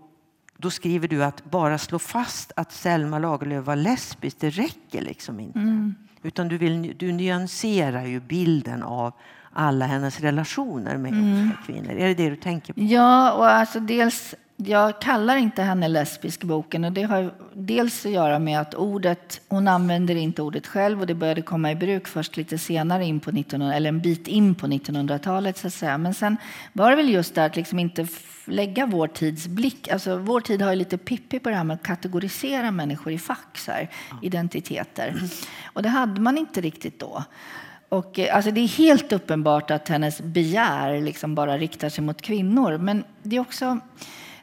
[0.58, 5.40] då skriver du att bara slå fast att Selma Lagerlöf var lesbisk, det räcker liksom
[5.40, 5.60] inte.
[5.60, 5.96] Mm.
[6.24, 9.14] Utan du, vill, du nyanserar ju bilden av
[9.54, 11.42] alla hennes relationer med mm.
[11.42, 11.92] olika kvinnor.
[11.92, 12.80] Är det det du tänker på?
[12.82, 18.06] Ja, och alltså dels jag kallar inte henne lesbisk i boken och det har dels
[18.06, 21.76] att göra med att ordet, hon använder inte ordet själv och det började komma i
[21.76, 25.74] bruk först lite senare in på 1900, eller en bit in på 1900-talet så att
[25.74, 25.98] säga.
[25.98, 26.38] Men sen
[26.74, 28.08] var det väl just där att liksom inte
[28.46, 31.76] lägga vår tids blick, alltså vår tid har ju lite pippi på det här med
[31.76, 33.90] att kategorisera människor i fack, här,
[34.22, 35.22] identiteter.
[35.66, 37.24] Och det hade man inte riktigt då.
[37.90, 42.22] Och, eh, alltså det är helt uppenbart att hennes begär liksom bara riktar sig mot
[42.22, 42.78] kvinnor.
[42.78, 43.80] Men det är också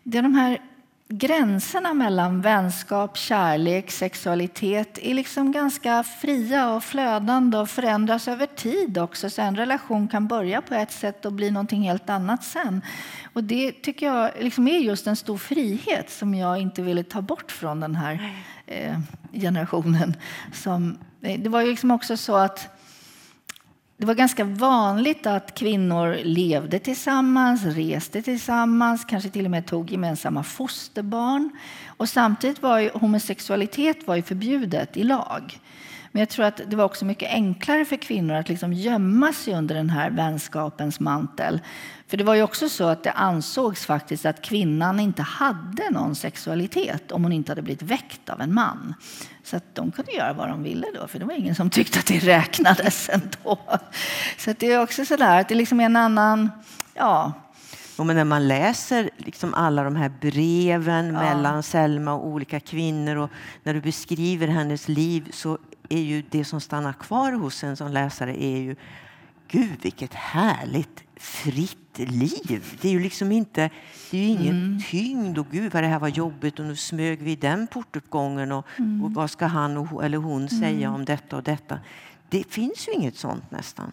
[0.03, 0.59] det är de här
[1.13, 8.99] gränserna mellan vänskap, kärlek, sexualitet är liksom ganska fria och flödande och förändras över tid
[8.99, 9.31] också.
[9.31, 12.83] Så en relation kan börja på ett sätt och bli någonting helt annat sen.
[13.33, 17.23] Och det tycker jag liksom är just en stor frihet som jag inte ville ta
[17.23, 18.33] bort från den här
[18.67, 18.99] eh,
[19.33, 20.17] generationen.
[20.53, 22.80] Som, det var ju liksom också så att
[24.01, 29.91] det var ganska vanligt att kvinnor levde tillsammans, reste tillsammans, kanske till och med tog
[29.91, 31.51] gemensamma fosterbarn.
[31.87, 35.59] Och samtidigt var ju homosexualitet var ju förbjudet i lag.
[36.13, 39.55] Men jag tror att det var också mycket enklare för kvinnor att liksom gömma sig
[39.55, 41.61] under den här vänskapens mantel.
[42.09, 46.15] För det var ju också så att det ansågs faktiskt att kvinnan inte hade någon
[46.15, 48.95] sexualitet om hon inte hade blivit väckt av en man.
[49.45, 51.99] Så att de kunde göra vad de ville då, för det var ingen som tyckte
[51.99, 53.59] att det räknades ändå.
[54.39, 56.51] Så det är också så där att det liksom är en annan,
[56.95, 57.33] ja,
[58.01, 61.13] och men när man läser liksom alla de här breven ja.
[61.13, 63.31] mellan Selma och olika kvinnor och
[63.63, 65.59] när du beskriver hennes liv så
[65.91, 68.77] är ju det som stannar kvar hos en som läsare är ju
[69.49, 72.79] Gud vilket härligt fritt liv.
[72.81, 73.71] Det är ju liksom inte,
[74.11, 74.81] det är ingen mm.
[74.91, 78.67] tyngd och gud vad det här var jobbigt och nu smög vi den portuppgången och,
[78.79, 79.05] mm.
[79.05, 80.95] och vad ska han och, eller hon säga mm.
[80.95, 81.79] om detta och detta.
[82.29, 83.93] Det finns ju inget sånt nästan.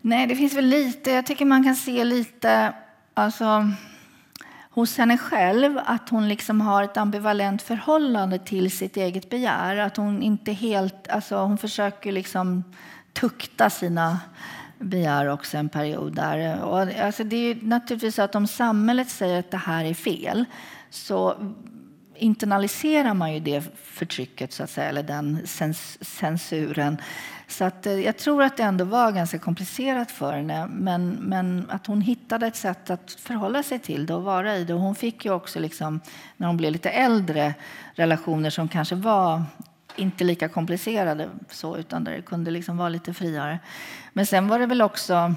[0.00, 1.10] Nej, det finns väl lite.
[1.10, 2.74] Jag tycker man kan se lite
[3.14, 3.70] alltså,
[4.74, 9.76] hos henne själv att hon liksom har ett ambivalent förhållande till sitt eget begär.
[9.76, 12.64] Att hon inte helt, alltså hon försöker liksom
[13.12, 14.20] tukta sina
[14.78, 16.62] begär också en period där.
[16.62, 20.44] Och alltså det är naturligtvis så att om samhället säger att det här är fel
[20.90, 21.36] så
[22.16, 26.98] internaliserar man ju det förtrycket, så att säga, eller den cens censuren.
[27.48, 31.66] Så att, eh, jag tror att det ändå var ganska komplicerat för henne men, men
[31.70, 34.74] att hon hittade ett sätt att förhålla sig till det och vara i det.
[34.74, 36.00] Och hon fick ju också, liksom,
[36.36, 37.54] när hon blev lite äldre,
[37.94, 39.42] relationer som kanske var
[39.96, 43.58] inte lika komplicerade så, utan där det kunde liksom vara lite friare.
[44.12, 45.34] Men sen var det väl också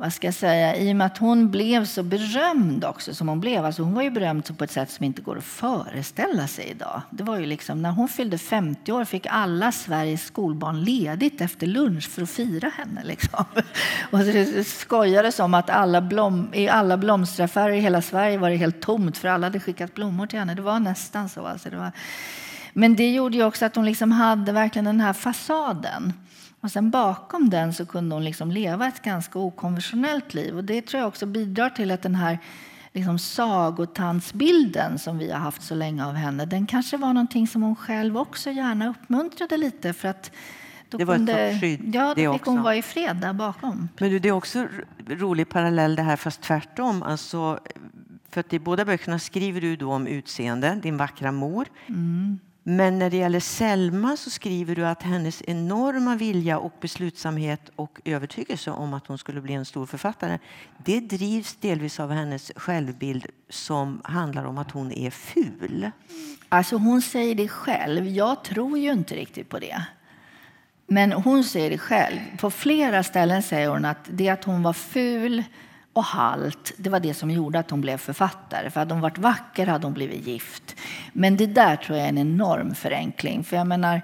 [0.00, 3.40] vad ska jag säga, i och med att hon blev så berömd också som hon
[3.40, 3.64] blev.
[3.64, 7.02] Alltså hon var ju berömd på ett sätt som inte går att föreställa sig idag.
[7.10, 11.66] Det var ju liksom, när hon fyllde 50 år fick alla Sveriges skolbarn ledigt efter
[11.66, 13.04] lunch för att fira henne.
[13.04, 13.44] Liksom.
[14.10, 18.56] Och det skojades om att alla blom, i alla blomsteraffärer i hela Sverige var det
[18.56, 20.54] helt tomt för alla hade skickat blommor till henne.
[20.54, 21.46] Det var nästan så.
[21.46, 21.92] Alltså det var...
[22.72, 26.12] Men det gjorde ju också att hon liksom hade verkligen den här fasaden.
[26.60, 30.56] Och sen bakom den så kunde hon liksom leva ett ganska okonventionellt liv.
[30.56, 32.38] Och det tror jag också bidrar till att den här
[32.92, 37.62] liksom sagotandsbilden som vi har haft så länge av henne, den kanske var någonting som
[37.62, 40.30] hon själv också gärna uppmuntrade lite för att
[40.88, 41.94] då det var kunde, ett skydd.
[41.94, 43.88] Ja, då fick hon vara i fred där bakom.
[43.98, 44.66] Men du, det är också
[45.06, 47.02] rolig parallell det här, fast tvärtom.
[47.02, 47.58] Alltså,
[48.30, 51.66] för att i båda böckerna skriver du då om utseende, din vackra mor.
[51.86, 52.38] Mm.
[52.62, 58.00] Men när det gäller Selma så skriver du att hennes enorma vilja och beslutsamhet och
[58.04, 60.38] övertygelse om att hon skulle bli en stor författare,
[60.84, 65.90] det drivs delvis av hennes självbild som handlar om att hon är ful.
[66.48, 68.08] Alltså hon säger det själv.
[68.08, 69.84] Jag tror ju inte riktigt på det.
[70.86, 72.18] Men hon säger det själv.
[72.38, 75.44] På flera ställen säger hon att det att hon var ful
[75.92, 78.70] och halt, det var det som gjorde att hon blev författare.
[78.70, 80.76] För hade hon varit vacker hade hon blivit gift.
[81.12, 83.44] Men det där tror jag är en enorm förenkling.
[83.44, 84.02] För jag menar,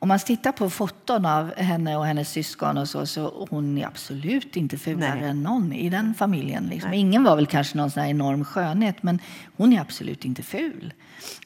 [0.00, 3.86] om man tittar på foton av henne och hennes syskon och så, så hon är
[3.86, 6.66] absolut inte fulare än någon i den familjen.
[6.66, 6.92] Liksom.
[6.92, 9.18] Ingen var väl kanske någon sån enorm skönhet, men
[9.56, 10.92] hon är absolut inte ful.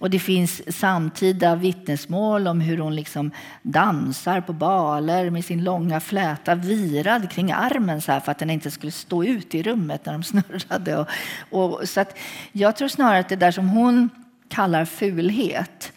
[0.00, 3.30] Och det finns samtida vittnesmål om hur hon liksom
[3.62, 8.70] dansar på baler med sin långa fläta virad kring armen så för att den inte
[8.70, 10.96] skulle stå ut i rummet när de snurrade.
[10.96, 11.08] Och,
[11.50, 12.04] och, så
[12.52, 14.08] jag tror snarare att det där som hon
[14.48, 15.92] kallar fulhet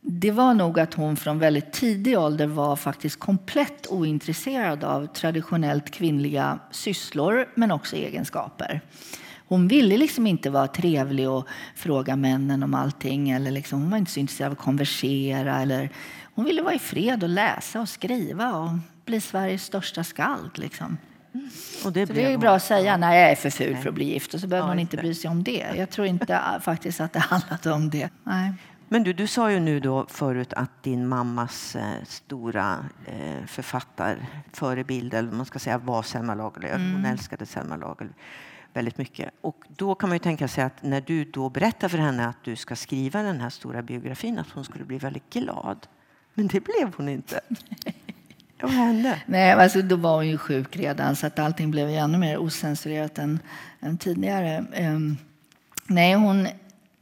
[0.00, 5.90] det var nog att hon från väldigt tidig ålder var faktiskt komplett ointresserad av traditionellt
[5.90, 8.80] kvinnliga sysslor men också egenskaper.
[9.48, 13.30] Hon ville liksom inte vara trevlig och fråga männen om allting.
[13.30, 15.62] Eller liksom, hon var inte så intresserad av att konversera.
[15.62, 15.90] Eller,
[16.34, 18.70] hon ville vara i fred och läsa och skriva och
[19.04, 20.58] bli Sveriges största skald.
[20.58, 20.96] Liksom.
[21.84, 23.94] Och det, så det är bra att säga när jag är för ful för att
[23.94, 25.66] bli gift och så behöver ja, man inte bry sig om det.
[25.76, 28.08] Jag tror inte faktiskt att det handlade om det.
[28.24, 28.52] Nej.
[28.88, 35.14] Men du, du sa ju nu då förut att din mammas eh, stora eh, författarförebild,
[35.14, 36.74] eller man ska säga, var Selma Lagerlöf.
[36.74, 36.92] Mm.
[36.92, 38.14] Hon älskade Selma Lagerlöf
[38.72, 39.30] väldigt mycket.
[39.40, 42.44] Och då kan man ju tänka sig att när du då berättar för henne att
[42.44, 45.86] du ska skriva den här stora biografin, att hon skulle bli väldigt glad.
[46.34, 47.40] Men det blev hon inte.
[48.62, 49.22] Vad hände?
[49.26, 53.18] Nej, alltså då var hon ju sjuk redan så att allting blev ännu mer osensurerat
[53.18, 53.38] än,
[53.80, 54.64] än tidigare.
[54.78, 55.16] Um,
[55.86, 56.48] nej, hon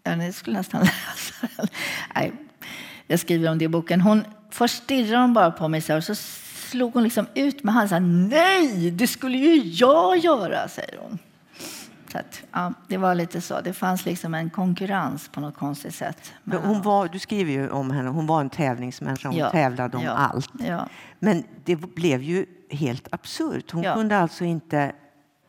[0.07, 1.67] jag skulle nästan läsa den.
[2.15, 2.33] Nej,
[3.07, 4.01] jag skriver om det i boken.
[4.01, 7.65] Hon, först stirrade hon bara på mig så här, och så slog hon liksom ut
[7.65, 8.29] med handen.
[8.29, 11.19] Nej, det skulle ju jag göra, säger hon.
[12.13, 13.61] Så att, ja, det var lite så.
[13.61, 16.33] Det fanns liksom en konkurrens på något konstigt sätt.
[16.45, 19.97] Men hon var, du skriver ju om henne, hon var en tävlingsmänniska, hon ja, tävlade
[19.97, 20.51] om ja, allt.
[20.59, 20.89] Ja.
[21.19, 23.71] Men det blev ju helt absurt.
[23.71, 24.93] Hon kunde alltså inte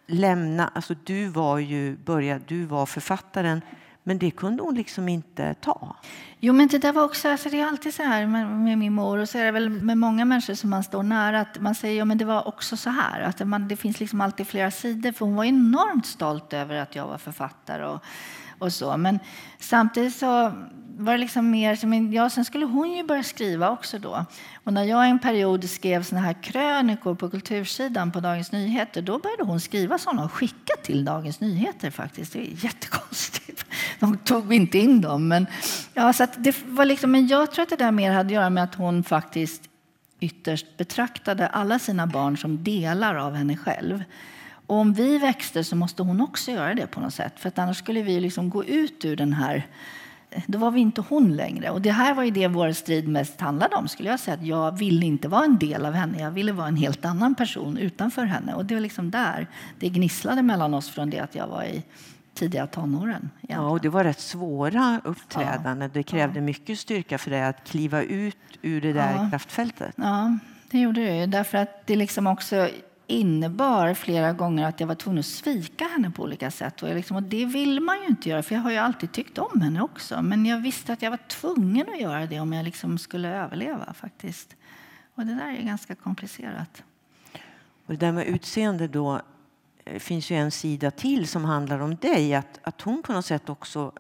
[0.08, 3.62] lämna, alltså du var ju, började, du var författaren
[4.08, 5.96] men det kunde hon liksom inte ta.
[6.40, 8.94] Jo, men det där var också, alltså det är alltid så här med, med, min
[8.94, 11.76] mor och så är det väl med många människor som man står nära att man
[11.76, 13.22] säger ja, men det var också så här.
[13.22, 15.12] Att man, det finns liksom alltid flera sidor.
[15.12, 18.04] För hon var enormt stolt över att jag var författare och,
[18.60, 18.98] och så.
[18.98, 19.20] Men
[19.60, 20.52] samtidigt så
[20.98, 24.26] var det liksom mer som, ja, sen skulle hon ju börja skriva också då.
[24.64, 29.20] Och när jag en period skrev såna här krönikor på kultursidan på Dagens Nyheter, då
[29.20, 32.34] började hon skriva sådana och skicka till Dagens Nyheter faktiskt.
[32.34, 33.66] Det är jättekonstigt.
[34.00, 35.28] De tog inte in dem.
[35.28, 35.48] Men,
[35.94, 38.50] ja, så det var liksom, men jag tror att det där mer hade att göra
[38.50, 39.62] med att hon faktiskt
[40.20, 44.04] ytterst betraktade alla sina barn som delar av henne själv.
[44.68, 47.34] Och om vi växte så måste hon också göra det på något sätt.
[47.36, 49.68] För att annars skulle vi liksom gå ut ur den här
[50.48, 51.70] då var vi inte hon längre.
[51.70, 53.88] Och det här var ju det vår strid mest handlade om.
[53.88, 54.38] skulle jag säga.
[54.38, 56.20] Att jag ville inte vara en del av henne.
[56.20, 58.54] Jag ville vara en helt annan person utanför henne.
[58.54, 59.48] Och det var liksom där
[59.80, 61.84] det gnisslade mellan oss från det att jag var i
[62.34, 63.30] tidiga tonåren.
[63.38, 63.62] Egentligen.
[63.62, 65.92] Ja, och det var rätt svåra uppträdanden.
[65.94, 66.44] Det krävde ja.
[66.44, 69.30] mycket styrka för dig att kliva ut ur det där ja.
[69.30, 69.94] kraftfältet.
[69.96, 70.38] Ja,
[70.72, 71.26] det gjorde det.
[71.26, 72.70] Därför att det liksom också
[73.08, 76.84] innebar flera gånger att jag var tvungen att svika henne på olika sätt.
[76.84, 79.38] Och, liksom, och det vill man ju inte göra, för jag har ju alltid tyckt
[79.38, 80.22] om henne också.
[80.22, 83.94] Men jag visste att jag var tvungen att göra det om jag liksom skulle överleva
[83.94, 84.56] faktiskt.
[85.16, 86.84] Och det där är ganska komplicerat.
[87.86, 89.22] Och det där med utseende då,
[89.86, 92.36] eh, finns ju en sida till som handlar om dig.
[92.36, 93.92] Att, att hon på något sätt också,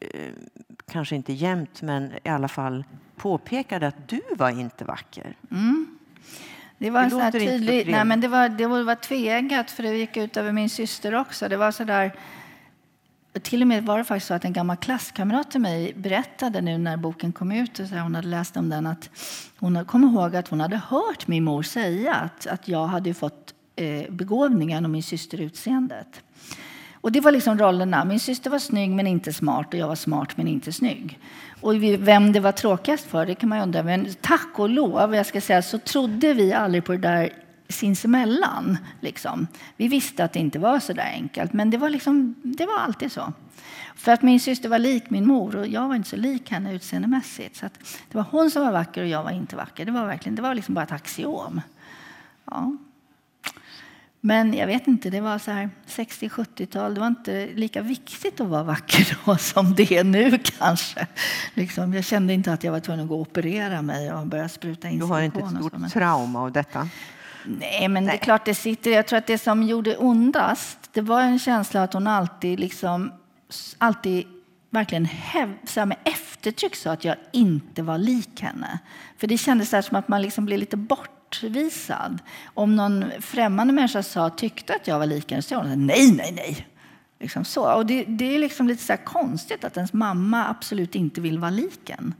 [0.00, 0.32] eh,
[0.86, 2.84] kanske inte jämt, men i alla fall
[3.16, 5.36] påpekade att du var inte vacker.
[5.50, 5.98] Mm.
[6.80, 7.88] Det var det så tydligt.
[7.88, 11.48] Nej, men det var, det var tveeggat, för det gick ut över min syster också.
[11.48, 12.12] Det var så där,
[13.42, 16.78] till och med var det faktiskt så att en gammal klasskamrat till mig berättade nu
[16.78, 19.10] när boken kom ut, och så hon hade läst om den, att
[19.58, 23.54] hon kom ihåg att hon hade hört min mor säga att, att jag hade fått
[23.76, 26.22] eh, begåvningen och min syster utseendet.
[27.00, 28.04] Och det var liksom rollerna.
[28.04, 31.18] Min syster var snygg men inte smart och jag var smart men inte snygg.
[31.60, 33.82] Och vem det var tråkigast för, det kan man undra.
[33.82, 37.30] Men tack och lov, jag ska säga, så trodde vi aldrig på det där
[37.68, 38.78] sinsemellan.
[39.00, 39.46] Liksom.
[39.76, 42.78] Vi visste att det inte var så där enkelt, men det var, liksom, det var
[42.78, 43.32] alltid så.
[43.96, 46.74] För att min syster var lik min mor och jag var inte så lik henne
[46.74, 47.56] utseendemässigt.
[47.56, 47.66] Så
[48.08, 49.84] det var hon som var vacker och jag var inte vacker.
[49.84, 51.60] Det var, verkligen, det var liksom bara ett axiom.
[52.44, 52.76] Ja.
[54.20, 56.94] Men jag vet inte, det var så här 60-70-tal.
[56.94, 61.06] Det var inte lika viktigt att vara vacker då som det är nu kanske.
[61.54, 64.48] Liksom, jag kände inte att jag var tvungen att gå och operera mig och börja
[64.48, 65.90] spruta in Du har inte ett stort men...
[65.90, 66.88] trauma av detta?
[67.44, 68.12] Nej, men Nej.
[68.12, 68.90] det är klart det sitter.
[68.90, 73.12] Jag tror att det som gjorde ondast, det var en känsla att hon alltid liksom,
[73.78, 74.26] alltid
[74.70, 78.78] verkligen häv, så med eftertryck sa att jag inte var lik henne.
[79.18, 82.18] För det kändes som att man liksom blev lite bort bortvisad.
[82.54, 86.32] Om någon främmande människa sa, tyckte att jag var lik henne, så hon nej, nej,
[86.32, 86.66] nej.
[87.20, 87.72] Liksom så.
[87.72, 91.50] Och det, det är liksom lite så konstigt att ens mamma absolut inte vill vara
[91.50, 92.14] lik en.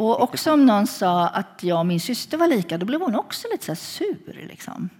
[0.00, 3.14] och också om någon sa att jag och min syster var lika, då blev hon
[3.14, 4.46] också lite så sur.
[4.48, 4.90] Liksom.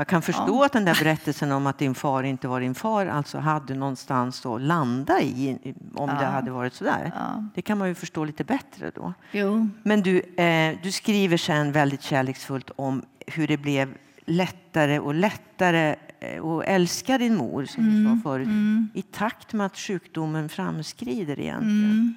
[0.00, 0.66] Jag kan förstå ja.
[0.66, 4.46] att den där berättelsen om att din far inte var din far alltså hade någonstans
[4.46, 5.58] att landa i
[5.94, 6.20] om ja.
[6.20, 7.12] det hade varit så där.
[7.14, 7.44] Ja.
[7.54, 9.14] Det kan man ju förstå lite bättre då.
[9.32, 9.68] Jo.
[9.82, 13.94] Men du, eh, du skriver sen väldigt kärleksfullt om hur det blev
[14.24, 18.04] lättare och lättare eh, att älska din mor, som mm.
[18.04, 18.88] du sa förut, mm.
[18.94, 21.90] i takt med att sjukdomen framskrider egentligen.
[21.90, 22.14] Mm.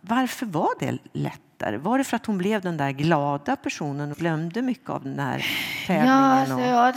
[0.00, 1.40] Varför var det lätt?
[1.58, 1.76] lättare?
[1.76, 5.18] Var det för att hon blev den där glada personen och glömde mycket av den
[5.18, 5.46] här
[5.86, 6.06] tävlingen?
[6.06, 6.92] Ja, alltså, ja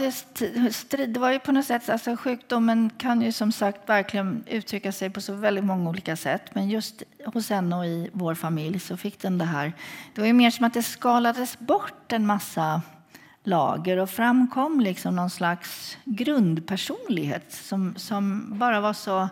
[0.89, 4.91] det, det var ju på något sätt, alltså, sjukdomen kan ju som sagt verkligen uttrycka
[4.91, 6.55] sig på så väldigt många olika sätt.
[6.55, 9.73] Men just hos henne och i vår familj så fick den det här.
[10.15, 12.81] Det var ju mer som att det skalades bort en massa
[13.43, 19.29] lager och framkom liksom någon slags grundpersonlighet som, som bara var så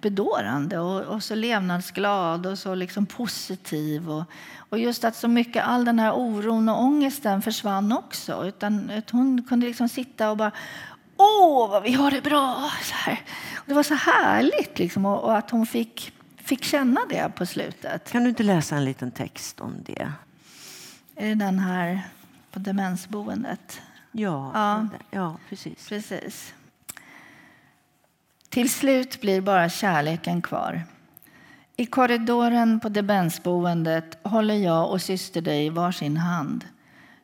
[0.00, 4.10] bedårande och, och, så levnadsglad och så liksom positiv.
[4.10, 4.24] Och,
[4.68, 8.46] och just att så mycket all den här oron och ångesten försvann också.
[8.46, 10.52] Utan att hon kunde liksom sitta och bara
[11.16, 12.70] Åh, vad vi har det bra!
[12.82, 13.20] Så här.
[13.66, 18.10] Det var så härligt liksom, och, och, att hon fick, fick känna det på slutet.
[18.10, 20.12] Kan du inte läsa en liten text om det?
[21.16, 22.02] Är det den här
[22.52, 23.80] på demensboendet?
[24.12, 24.88] Ja, ja.
[25.10, 25.88] ja precis.
[25.88, 26.54] precis.
[28.56, 30.82] Till slut blir bara kärleken kvar.
[31.76, 36.64] I korridoren på demensboendet håller jag och syster dig i varsin hand.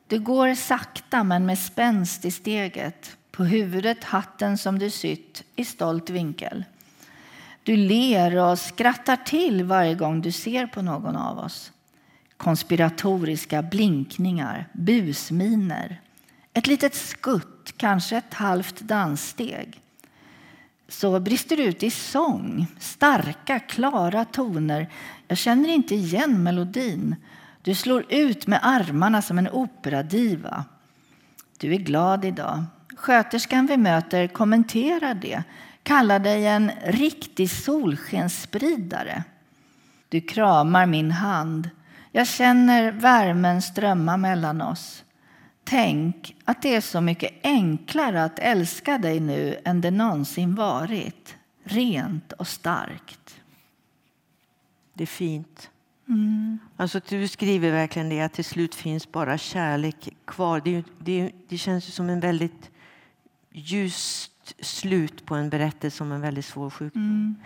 [0.07, 3.17] Du går sakta men med spänst i steget.
[3.31, 6.65] På huvudet hatten som du sytt i stolt vinkel.
[7.63, 11.73] Du ler och skrattar till varje gång du ser på någon av oss.
[12.37, 16.01] Konspiratoriska blinkningar, busminer.
[16.53, 19.83] Ett litet skutt, kanske ett halvt danssteg.
[20.93, 24.89] Så brister du ut i sång, starka, klara toner.
[25.29, 27.17] Jag känner inte igen melodin.
[27.63, 30.65] Du slår ut med armarna som en operadiva.
[31.59, 32.65] Du är glad idag.
[32.97, 35.43] Sköterskan vi möter kommenterar det
[35.83, 39.25] kallar dig en riktig solskensspridare.
[40.09, 41.71] Du kramar min hand.
[42.13, 45.02] Jag känner värmen strömma mellan oss.
[45.73, 51.37] Tänk att det är så mycket enklare att älska dig nu än det någonsin varit.
[51.65, 53.41] Rent och starkt.
[54.95, 55.71] Det är fint.
[56.09, 56.59] Mm.
[56.77, 60.63] Alltså, du skriver verkligen det att till slut finns bara kärlek kvar.
[60.65, 62.71] Det, det, det känns som en väldigt
[63.51, 67.37] ljust slut på en berättelse om en väldigt svår sjukdom.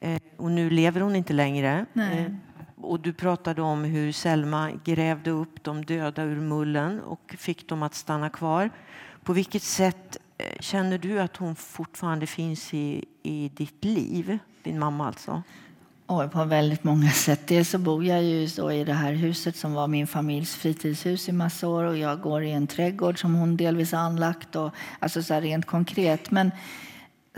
[0.00, 0.16] Mm.
[0.16, 1.86] Eh, och nu lever hon inte längre.
[1.94, 2.32] Eh,
[2.82, 7.82] och du pratade om hur Selma grävde upp de döda ur mullen och fick dem
[7.82, 8.70] att stanna kvar.
[9.24, 14.38] På vilket sätt eh, känner du att hon fortfarande finns i, i ditt liv?
[14.62, 15.42] Din mamma alltså.
[16.12, 17.46] Oj, på väldigt många sätt.
[17.46, 21.28] Dels så bor jag ju så i det här huset som var min familjs fritidshus
[21.28, 24.56] i massa år och jag går i en trädgård som hon delvis har anlagt.
[24.56, 26.30] Och, alltså så rent konkret.
[26.30, 26.50] Men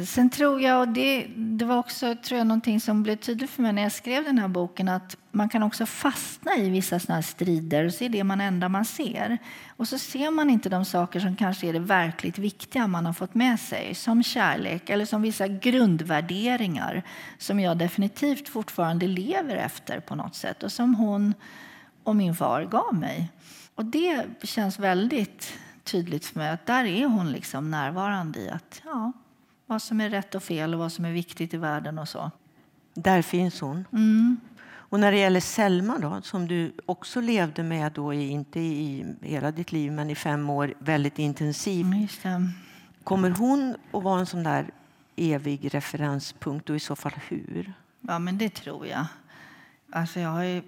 [0.07, 3.63] sen tror jag, och det, det var också tror jag, någonting som blev tydligt för
[3.63, 7.23] mig när jag skrev den här boken, att man kan också fastna i vissa såna
[7.23, 9.39] strider och se det man enda man ser.
[9.69, 13.13] Och så ser man inte de saker som kanske är det verkligt viktiga man har
[13.13, 17.03] fått med sig, som kärlek eller som vissa grundvärderingar
[17.39, 21.35] som jag definitivt fortfarande lever efter på något sätt och som hon
[22.05, 23.31] och min far gav mig.
[23.75, 28.83] Och det känns väldigt tydligt för mig att där är hon liksom närvarande i att
[28.85, 29.13] ja,
[29.67, 32.31] vad som är rätt och fel och vad som är viktigt i världen och så.
[32.95, 33.85] Där finns hon.
[33.93, 34.41] Mm.
[34.93, 39.51] Och när det gäller Selma då, som du också levde med då, inte i hela
[39.51, 42.25] ditt liv, men i fem år väldigt intensivt.
[42.25, 42.49] Mm,
[43.05, 44.71] Kommer hon att vara en sån där
[45.17, 47.73] evig referenspunkt och i så fall hur?
[48.01, 49.07] Ja, men det tror jag.
[49.93, 50.63] Alltså jag har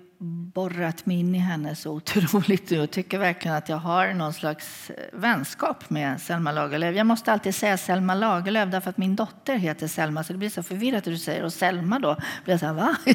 [0.55, 4.91] borrat mig in i henne så otroligt och tycker verkligen att jag har någon slags
[4.91, 6.97] eh, vänskap med Selma Lagerlöf.
[6.97, 10.51] Jag måste alltid säga Selma Lagerlöf därför att min dotter heter Selma så det blir
[10.51, 12.97] så förvirrat att du säger och Selma då blir jag så här, va?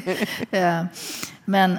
[0.50, 0.84] Eh,
[1.44, 1.78] men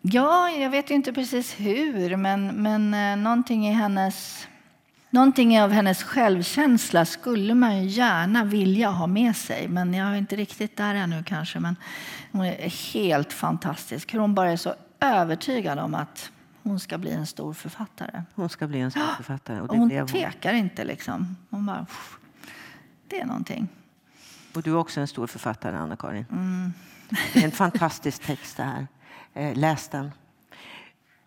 [0.00, 4.46] ja, jag vet inte precis hur, men, men eh, någonting i hennes
[5.10, 10.14] Någonting av hennes självkänsla skulle man ju gärna vilja ha med sig, men jag är
[10.14, 11.60] inte riktigt där ännu kanske.
[11.60, 11.76] Men
[12.32, 14.14] hon är helt fantastisk.
[14.14, 16.30] Hur hon bara är så övertygad om att
[16.62, 18.22] hon ska bli en stor författare.
[18.34, 19.60] Hon ska bli en stor författare.
[19.60, 21.36] Och, och hon tvekar inte liksom.
[21.50, 21.86] Hon bara,
[23.08, 23.68] det är någonting.
[24.54, 26.26] Och du är också en stor författare, Anna-Karin.
[26.30, 26.72] Mm.
[27.32, 28.86] Det är en fantastisk text det här.
[29.34, 30.10] Eh, läs den.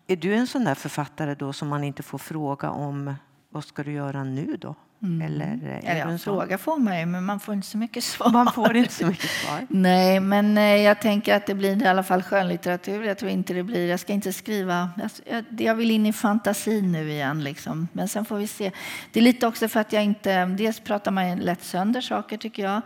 [0.06, 3.14] Är du en sån där författare då som man inte får fråga om
[3.50, 4.74] vad ska du göra nu då?
[5.02, 5.26] Mm.
[5.26, 8.30] Eller, är ja, fråga får man ju, men man får inte så mycket svar.
[8.30, 9.66] Man får inte så mycket svar.
[9.68, 13.02] Nej, men eh, jag tänker att det blir i alla fall skönlitteratur.
[13.02, 13.88] Jag tror inte det blir.
[13.88, 14.90] Jag ska inte skriva.
[15.26, 17.88] Jag, jag vill in i fantasin nu igen, liksom.
[17.92, 18.72] Men sen får vi se.
[19.12, 20.44] Det är lite också för att jag inte.
[20.44, 22.80] Dels pratar man lätt sönder saker, tycker jag.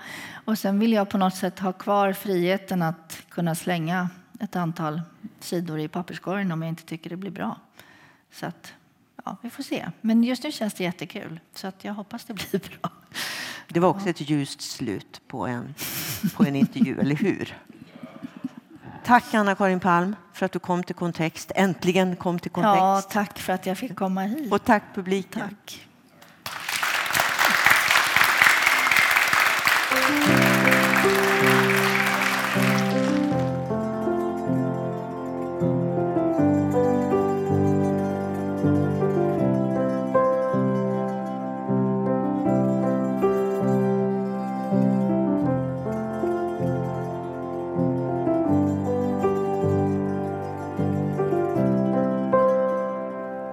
[0.45, 4.09] Och sen vill jag på något sätt ha kvar friheten att kunna slänga
[4.41, 5.03] ett antal
[5.41, 7.61] sidor i papperskorgen om jag inte tycker det blir bra.
[8.33, 8.73] Så att
[9.25, 9.91] ja, vi får se.
[10.01, 12.91] Men just nu känns det jättekul, så att jag hoppas det blir bra.
[13.69, 15.75] Det var också ett ljust slut på en,
[16.35, 17.59] på en intervju, eller hur?
[19.05, 21.53] Tack Anna-Karin Palm för att du kom till Kontext.
[21.55, 22.79] Äntligen kom till Kontext.
[22.79, 24.53] Ja, tack för att jag fick komma hit.
[24.53, 25.43] Och tack publiken.
[25.43, 25.81] Tack.